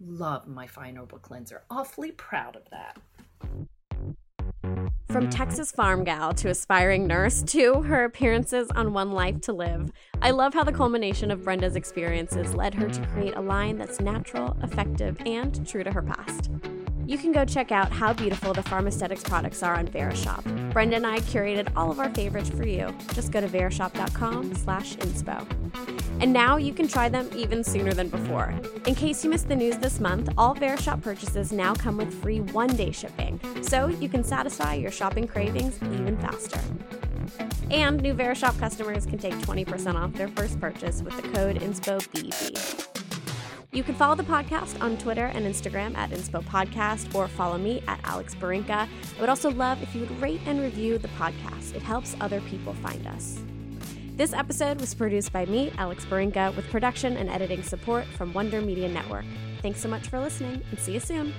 love 0.00 0.46
my 0.46 0.66
fine 0.66 0.96
herbal 0.96 1.18
cleanser. 1.18 1.62
Awfully 1.70 2.12
proud 2.12 2.56
of 2.56 2.62
that. 2.70 2.98
From 5.10 5.30
Texas 5.30 5.72
farm 5.72 6.04
gal 6.04 6.34
to 6.34 6.50
aspiring 6.50 7.06
nurse 7.06 7.42
to 7.44 7.82
her 7.82 8.04
appearances 8.04 8.68
on 8.74 8.92
One 8.92 9.12
Life 9.12 9.40
to 9.42 9.54
Live, 9.54 9.90
I 10.20 10.32
love 10.32 10.52
how 10.52 10.64
the 10.64 10.72
culmination 10.72 11.30
of 11.30 11.44
Brenda's 11.44 11.76
experiences 11.76 12.54
led 12.54 12.74
her 12.74 12.88
to 12.90 13.06
create 13.06 13.34
a 13.34 13.40
line 13.40 13.78
that's 13.78 14.00
natural, 14.00 14.56
effective, 14.62 15.16
and 15.24 15.66
true 15.66 15.82
to 15.82 15.92
her 15.92 16.02
past. 16.02 16.50
You 17.08 17.16
can 17.16 17.32
go 17.32 17.46
check 17.46 17.72
out 17.72 17.90
how 17.90 18.12
beautiful 18.12 18.52
the 18.52 18.60
Farmaesthetics 18.60 19.24
products 19.24 19.62
are 19.62 19.74
on 19.74 19.88
Verishop. 19.88 20.44
Brenda 20.74 20.96
and 20.96 21.06
I 21.06 21.20
curated 21.20 21.72
all 21.74 21.90
of 21.90 21.98
our 21.98 22.10
favorites 22.10 22.50
for 22.50 22.66
you. 22.66 22.94
Just 23.14 23.32
go 23.32 23.40
to 23.40 23.48
verishop.com 23.48 24.54
slash 24.54 24.94
inspo. 24.96 25.46
And 26.20 26.34
now 26.34 26.58
you 26.58 26.74
can 26.74 26.86
try 26.86 27.08
them 27.08 27.30
even 27.34 27.64
sooner 27.64 27.94
than 27.94 28.10
before. 28.10 28.54
In 28.86 28.94
case 28.94 29.24
you 29.24 29.30
missed 29.30 29.48
the 29.48 29.56
news 29.56 29.78
this 29.78 30.00
month, 30.00 30.28
all 30.36 30.54
Verishop 30.54 31.00
purchases 31.00 31.50
now 31.50 31.74
come 31.74 31.96
with 31.96 32.12
free 32.20 32.40
one-day 32.40 32.92
shipping, 32.92 33.40
so 33.62 33.86
you 33.86 34.10
can 34.10 34.22
satisfy 34.22 34.74
your 34.74 34.90
shopping 34.90 35.26
cravings 35.26 35.78
even 35.84 36.14
faster. 36.18 36.60
And 37.70 38.02
new 38.02 38.12
Verishop 38.12 38.58
customers 38.58 39.06
can 39.06 39.16
take 39.16 39.32
20% 39.38 39.94
off 39.94 40.12
their 40.12 40.28
first 40.28 40.60
purchase 40.60 41.00
with 41.00 41.16
the 41.16 41.26
code 41.30 41.58
INSPOBB. 41.60 42.97
You 43.70 43.82
can 43.82 43.94
follow 43.94 44.14
the 44.14 44.22
podcast 44.22 44.80
on 44.80 44.96
Twitter 44.96 45.26
and 45.26 45.44
Instagram 45.44 45.94
at 45.94 46.08
Inspo 46.10 46.42
Podcast 46.42 47.14
or 47.14 47.28
follow 47.28 47.58
me 47.58 47.82
at 47.86 48.00
Alex 48.02 48.34
Barinka. 48.34 48.88
I 48.88 49.20
would 49.20 49.28
also 49.28 49.50
love 49.50 49.82
if 49.82 49.94
you 49.94 50.00
would 50.00 50.22
rate 50.22 50.40
and 50.46 50.62
review 50.62 50.96
the 50.96 51.08
podcast. 51.08 51.74
It 51.74 51.82
helps 51.82 52.16
other 52.18 52.40
people 52.42 52.72
find 52.72 53.06
us. 53.06 53.38
This 54.16 54.32
episode 54.32 54.80
was 54.80 54.94
produced 54.94 55.32
by 55.32 55.44
me, 55.44 55.70
Alex 55.76 56.06
Barinka, 56.06 56.56
with 56.56 56.68
production 56.70 57.18
and 57.18 57.28
editing 57.28 57.62
support 57.62 58.06
from 58.06 58.32
Wonder 58.32 58.62
Media 58.62 58.88
Network. 58.88 59.26
Thanks 59.60 59.80
so 59.80 59.88
much 59.88 60.08
for 60.08 60.18
listening 60.18 60.62
and 60.70 60.78
see 60.78 60.94
you 60.94 61.00
soon. 61.00 61.34